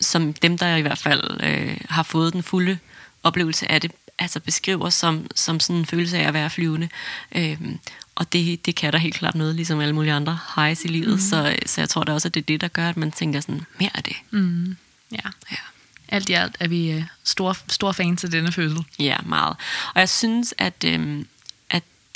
som 0.00 0.32
dem, 0.32 0.58
der 0.58 0.76
i 0.76 0.82
hvert 0.82 0.98
fald 0.98 1.40
øh, 1.42 1.76
har 1.88 2.02
fået 2.02 2.32
den 2.32 2.42
fulde 2.42 2.78
oplevelse 3.22 3.70
af 3.70 3.80
det, 3.80 3.92
altså 4.18 4.40
beskriver 4.40 4.90
som, 4.90 5.26
som 5.34 5.60
sådan 5.60 5.76
en 5.76 5.86
følelse 5.86 6.18
af 6.18 6.28
at 6.28 6.34
være 6.34 6.50
flyvende. 6.50 6.88
Øhm, 7.34 7.78
og 8.14 8.32
det, 8.32 8.66
det 8.66 8.74
kan 8.74 8.92
der 8.92 8.98
helt 8.98 9.14
klart 9.14 9.34
noget, 9.34 9.54
ligesom 9.54 9.80
alle 9.80 9.94
mulige 9.94 10.12
andre 10.12 10.38
highs 10.56 10.84
i 10.84 10.88
livet. 10.88 11.12
Mm. 11.12 11.18
Så, 11.18 11.56
så 11.66 11.80
jeg 11.80 11.88
tror 11.88 12.04
da 12.04 12.12
også, 12.12 12.28
at 12.28 12.34
det 12.34 12.40
er 12.40 12.44
det, 12.44 12.60
der 12.60 12.68
gør, 12.68 12.88
at 12.88 12.96
man 12.96 13.12
tænker 13.12 13.40
sådan, 13.40 13.66
mere 13.80 13.90
af 13.94 14.02
det. 14.02 14.16
Mm. 14.30 14.76
Ja. 15.12 15.30
ja. 15.50 15.56
Alt 16.08 16.28
i 16.28 16.32
alt 16.32 16.56
er 16.60 16.68
vi 16.68 16.90
øh, 16.90 17.04
store, 17.24 17.54
store 17.68 17.94
fans 17.94 18.24
af 18.24 18.30
denne 18.30 18.52
fødsel. 18.52 18.84
Ja, 18.98 19.16
meget. 19.26 19.56
Og 19.94 20.00
jeg 20.00 20.08
synes, 20.08 20.54
at, 20.58 20.84
øhm, 20.84 21.26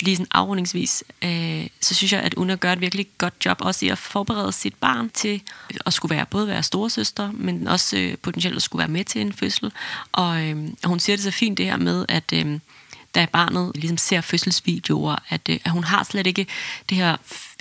lige 0.03 0.17
sådan 0.17 0.27
afrundingsvis, 0.31 1.03
øh, 1.21 1.67
så 1.81 1.95
synes 1.95 2.13
jeg, 2.13 2.21
at 2.21 2.33
Una 2.33 2.55
gør 2.55 2.73
et 2.73 2.81
virkelig 2.81 3.07
godt 3.17 3.33
job 3.45 3.57
også 3.61 3.85
i 3.85 3.89
at 3.89 3.97
forberede 3.97 4.51
sit 4.51 4.75
barn 4.75 5.09
til 5.09 5.41
at 5.85 5.93
skulle 5.93 6.15
være 6.15 6.25
både 6.25 6.47
være 6.47 6.63
storesøster, 6.63 7.31
men 7.31 7.67
også 7.67 7.97
øh, 7.97 8.17
potentielt 8.17 8.55
at 8.55 8.61
skulle 8.61 8.79
være 8.79 8.87
med 8.87 9.05
til 9.05 9.21
en 9.21 9.33
fødsel. 9.33 9.71
Og, 10.11 10.41
øh, 10.41 10.67
og 10.83 10.89
hun 10.89 10.99
siger 10.99 11.15
det 11.15 11.23
så 11.23 11.31
fint 11.31 11.57
det 11.57 11.65
her 11.65 11.77
med, 11.77 12.05
at 12.09 12.33
øh, 12.33 12.59
da 13.15 13.25
barnet 13.25 13.71
ligesom 13.75 13.97
ser 13.97 14.21
fødselsvideoer, 14.21 15.15
at, 15.29 15.41
øh, 15.49 15.59
at 15.65 15.71
hun 15.71 15.83
har 15.83 16.03
slet 16.03 16.27
ikke 16.27 16.47
det 16.89 16.97
her 16.97 17.17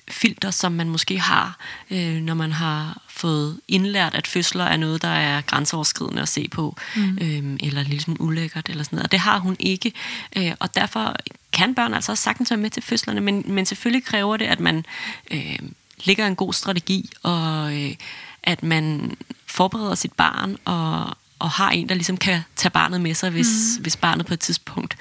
filter, 0.09 0.51
som 0.51 0.73
man 0.73 0.89
måske 0.89 1.19
har, 1.19 1.59
øh, 1.91 2.15
når 2.15 2.35
man 2.35 2.53
har 2.53 3.03
fået 3.09 3.61
indlært, 3.69 4.15
at 4.15 4.27
fødsler 4.27 4.65
er 4.65 4.77
noget, 4.77 5.03
der 5.03 5.09
er 5.09 5.41
grænseoverskridende 5.41 6.23
at 6.23 6.29
se 6.29 6.49
på, 6.49 6.77
mm. 6.97 7.19
øh, 7.21 7.57
eller 7.61 7.83
ligesom 7.83 8.17
ulækkert, 8.21 8.69
eller 8.69 8.85
sådan 8.85 8.97
noget. 8.97 9.07
Og 9.07 9.13
det 9.13 9.21
har 9.21 9.39
hun 9.39 9.57
ikke, 9.59 9.93
øh, 10.37 10.53
og 10.61 10.75
derfor 10.75 11.17
kan 11.53 11.75
børn 11.75 11.95
altså 11.95 12.13
også 12.13 12.25
sagtens 12.25 12.51
være 12.51 12.61
med 12.61 12.71
til 12.71 12.83
fødslerne, 12.83 13.21
men, 13.21 13.45
men 13.47 13.67
selvfølgelig 13.67 14.05
kræver 14.05 14.37
det, 14.37 14.45
at 14.45 14.61
man 14.61 14.85
øh, 15.31 15.59
lægger 16.05 16.27
en 16.27 16.37
god 16.37 16.53
strategi, 16.53 17.11
og 17.23 17.77
øh, 17.81 17.95
at 18.43 18.63
man 18.63 19.17
forbereder 19.47 19.95
sit 19.95 20.13
barn, 20.13 20.57
og, 20.65 21.17
og 21.39 21.51
har 21.51 21.71
en, 21.71 21.89
der 21.89 21.95
ligesom 21.95 22.17
kan 22.17 22.41
tage 22.57 22.71
barnet 22.71 23.01
med 23.01 23.15
sig, 23.15 23.31
hvis, 23.31 23.77
mm. 23.77 23.83
hvis 23.83 23.97
barnet 23.97 24.27
på 24.27 24.35
et 24.35 24.41
tidspunkt 24.41 24.97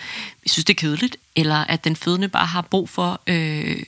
synes, 0.45 0.65
det 0.65 0.73
er 0.73 0.79
kedeligt, 0.79 1.17
eller 1.35 1.55
at 1.55 1.83
den 1.83 1.95
fødende 1.95 2.27
bare 2.27 2.45
har 2.45 2.61
brug 2.61 2.89
for 2.89 3.21
øh, 3.27 3.83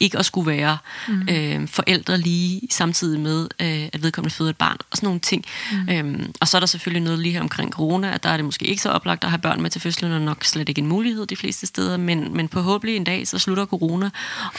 ikke 0.00 0.18
at 0.18 0.24
skulle 0.24 0.46
være 0.46 0.78
mm. 1.08 1.28
øh, 1.30 1.68
forældre 1.68 2.18
lige 2.18 2.60
samtidig 2.70 3.20
med, 3.20 3.48
øh, 3.60 3.88
at 3.92 4.02
vedkommende 4.02 4.34
føder 4.34 4.50
et 4.50 4.56
barn, 4.56 4.76
og 4.90 4.96
sådan 4.96 5.06
nogle 5.06 5.20
ting. 5.20 5.44
Mm. 5.72 5.88
Øhm, 5.92 6.32
og 6.40 6.48
så 6.48 6.56
er 6.56 6.60
der 6.60 6.66
selvfølgelig 6.66 7.02
noget 7.02 7.18
lige 7.18 7.32
her 7.32 7.40
omkring 7.40 7.72
corona, 7.72 8.14
at 8.14 8.22
der 8.22 8.30
er 8.30 8.36
det 8.36 8.44
måske 8.44 8.66
ikke 8.66 8.82
så 8.82 8.90
oplagt 8.90 9.24
at 9.24 9.30
have 9.30 9.38
børn 9.38 9.62
med 9.62 9.70
til 9.70 9.80
fødslen, 9.80 10.12
og 10.12 10.20
nok 10.20 10.44
slet 10.44 10.68
ikke 10.68 10.78
en 10.78 10.86
mulighed 10.86 11.26
de 11.26 11.36
fleste 11.36 11.66
steder, 11.66 11.96
men, 11.96 12.36
men 12.36 12.48
på 12.48 12.60
håbentlig 12.60 12.96
en 12.96 13.04
dag, 13.04 13.28
så 13.28 13.38
slutter 13.38 13.66
corona, 13.66 14.10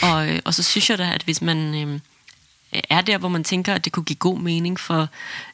og, 0.01 0.29
øh, 0.29 0.39
og 0.45 0.53
så 0.53 0.63
synes 0.63 0.89
jeg 0.89 0.97
da, 0.97 1.11
at 1.13 1.23
hvis 1.23 1.41
man... 1.41 1.75
Øh, 1.75 1.99
er 2.89 3.01
der, 3.01 3.17
hvor 3.17 3.29
man 3.29 3.43
tænker, 3.43 3.73
at 3.73 3.85
det 3.85 3.93
kunne 3.93 4.03
give 4.03 4.17
god 4.17 4.39
mening 4.39 4.79
for 4.79 5.01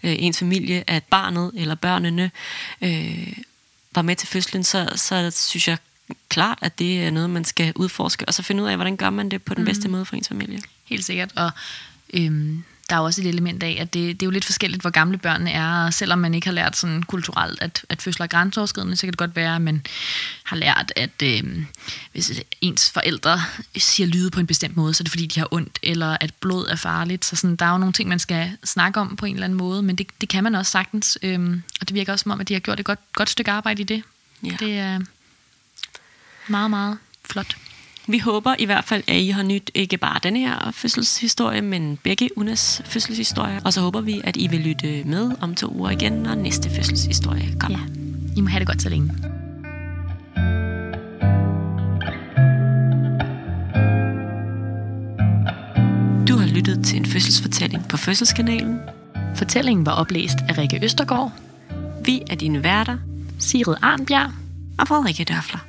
øh, 0.03 0.15
ens 0.19 0.39
familie, 0.39 0.83
at 0.87 1.03
barnet 1.03 1.51
eller 1.55 1.75
børnene 1.75 2.31
øh, 2.81 3.33
var 3.95 4.01
med 4.01 4.15
til 4.15 4.27
fødslen, 4.27 4.63
så, 4.63 4.89
så 4.95 5.31
synes 5.31 5.67
jeg 5.67 5.77
klart, 6.29 6.57
at 6.61 6.79
det 6.79 7.03
er 7.03 7.11
noget, 7.11 7.29
man 7.29 7.45
skal 7.45 7.73
udforske, 7.75 8.25
og 8.25 8.33
så 8.33 8.43
finde 8.43 8.63
ud 8.63 8.67
af, 8.67 8.75
hvordan 8.75 8.97
gør 8.97 9.09
man 9.09 9.29
det 9.29 9.43
på 9.43 9.53
den 9.53 9.65
bedste 9.65 9.87
mm. 9.87 9.91
måde 9.91 10.05
for 10.05 10.15
ens 10.15 10.27
familie. 10.27 10.59
Helt 10.85 11.05
sikkert, 11.05 11.31
og 11.35 11.51
øhm, 12.13 12.63
der 12.89 12.95
er 12.95 12.99
også 12.99 13.21
et 13.21 13.27
element 13.27 13.63
af, 13.63 13.77
at 13.79 13.93
det, 13.93 14.19
det 14.19 14.25
er 14.25 14.27
jo 14.27 14.31
lidt 14.31 14.45
forskelligt, 14.45 14.81
hvor 14.81 14.89
gamle 14.89 15.17
børnene 15.17 15.51
er, 15.51 15.85
og 15.85 15.93
selvom 15.93 16.19
man 16.19 16.33
ikke 16.33 16.47
har 16.47 16.53
lært 16.53 16.77
sådan 16.77 17.03
kulturelt, 17.03 17.61
at, 17.61 17.85
at 17.89 18.01
fødsler 18.01 18.23
er 18.23 18.27
grænseoverskridende, 18.27 18.95
så 18.95 19.01
kan 19.01 19.11
det 19.11 19.17
godt 19.17 19.35
være, 19.35 19.55
at 19.55 19.61
man 19.61 19.85
har 20.43 20.55
lært, 20.55 20.93
at 20.95 21.21
øh, 21.23 21.65
hvis 22.11 22.41
ens 22.61 22.89
forældre 22.89 23.41
siger 23.77 24.07
lyde 24.07 24.31
på 24.31 24.39
en 24.39 24.47
bestemt 24.47 24.77
måde, 24.77 24.93
så 24.93 25.01
er 25.01 25.03
det 25.03 25.11
fordi, 25.11 25.25
de 25.25 25.39
har 25.39 25.47
ondt, 25.51 25.79
eller 25.83 26.17
at 26.21 26.33
blod 26.33 26.67
er 26.67 26.75
farligt. 26.75 27.25
Så 27.25 27.35
sådan, 27.35 27.55
der 27.55 27.65
er 27.65 27.71
jo 27.71 27.77
nogle 27.77 27.93
ting, 27.93 28.09
man 28.09 28.19
skal 28.19 28.51
snakke 28.63 28.99
om 28.99 29.15
på 29.15 29.25
en 29.25 29.33
eller 29.33 29.45
anden 29.45 29.57
måde, 29.57 29.81
men 29.83 29.95
det, 29.95 30.07
det 30.21 30.29
kan 30.29 30.43
man 30.43 30.55
også 30.55 30.71
sagtens, 30.71 31.17
øh, 31.21 31.61
og 31.81 31.87
det 31.87 31.93
virker 31.93 32.11
også 32.13 32.23
som 32.23 32.31
om, 32.31 32.39
at 32.39 32.47
de 32.47 32.53
har 32.53 32.59
gjort 32.59 32.79
et 32.79 32.85
godt, 32.85 32.99
godt 33.13 33.29
stykke 33.29 33.51
arbejde 33.51 33.81
i 33.81 33.85
det. 33.85 34.03
Ja. 34.43 34.55
Det 34.59 34.77
er 34.77 34.99
meget, 36.49 36.69
meget 36.69 36.97
flot. 37.29 37.57
Vi 38.09 38.19
håber 38.19 38.55
i 38.59 38.65
hvert 38.65 38.85
fald, 38.85 39.03
at 39.07 39.21
I 39.21 39.29
har 39.29 39.43
nyt 39.43 39.71
ikke 39.73 39.97
bare 39.97 40.19
den 40.23 40.35
her 40.35 40.71
fødselshistorie, 40.71 41.61
men 41.61 41.97
begge 42.03 42.37
Unas 42.37 42.81
fødselshistorie. 42.85 43.59
Og 43.65 43.73
så 43.73 43.81
håber 43.81 44.01
vi, 44.01 44.21
at 44.23 44.37
I 44.37 44.47
vil 44.47 44.59
lytte 44.59 45.03
med 45.03 45.31
om 45.41 45.55
to 45.55 45.67
uger 45.67 45.89
igen, 45.89 46.13
når 46.13 46.35
næste 46.35 46.69
fødselshistorie 46.69 47.55
kommer. 47.59 47.79
Ja. 47.79 48.37
I 48.37 48.41
må 48.41 48.47
have 48.47 48.59
det 48.59 48.67
godt 48.67 48.81
så 48.81 48.89
længe. 48.89 49.13
Du 56.27 56.37
har 56.37 56.47
lyttet 56.47 56.85
til 56.85 56.97
en 56.97 57.05
fødselsfortælling 57.05 57.87
på 57.87 57.97
Fødselskanalen. 57.97 58.79
Fortællingen 59.35 59.85
var 59.85 59.91
oplæst 59.91 60.37
af 60.49 60.57
Rikke 60.57 60.79
Østergaard, 60.83 61.31
Vi 62.05 62.21
er 62.29 62.35
dine 62.35 62.63
værter 62.63 62.97
Sigrid 63.39 63.75
Arnbjerg 63.81 64.31
og 64.79 64.87
Frederikke 64.87 65.23
Dørfler. 65.23 65.66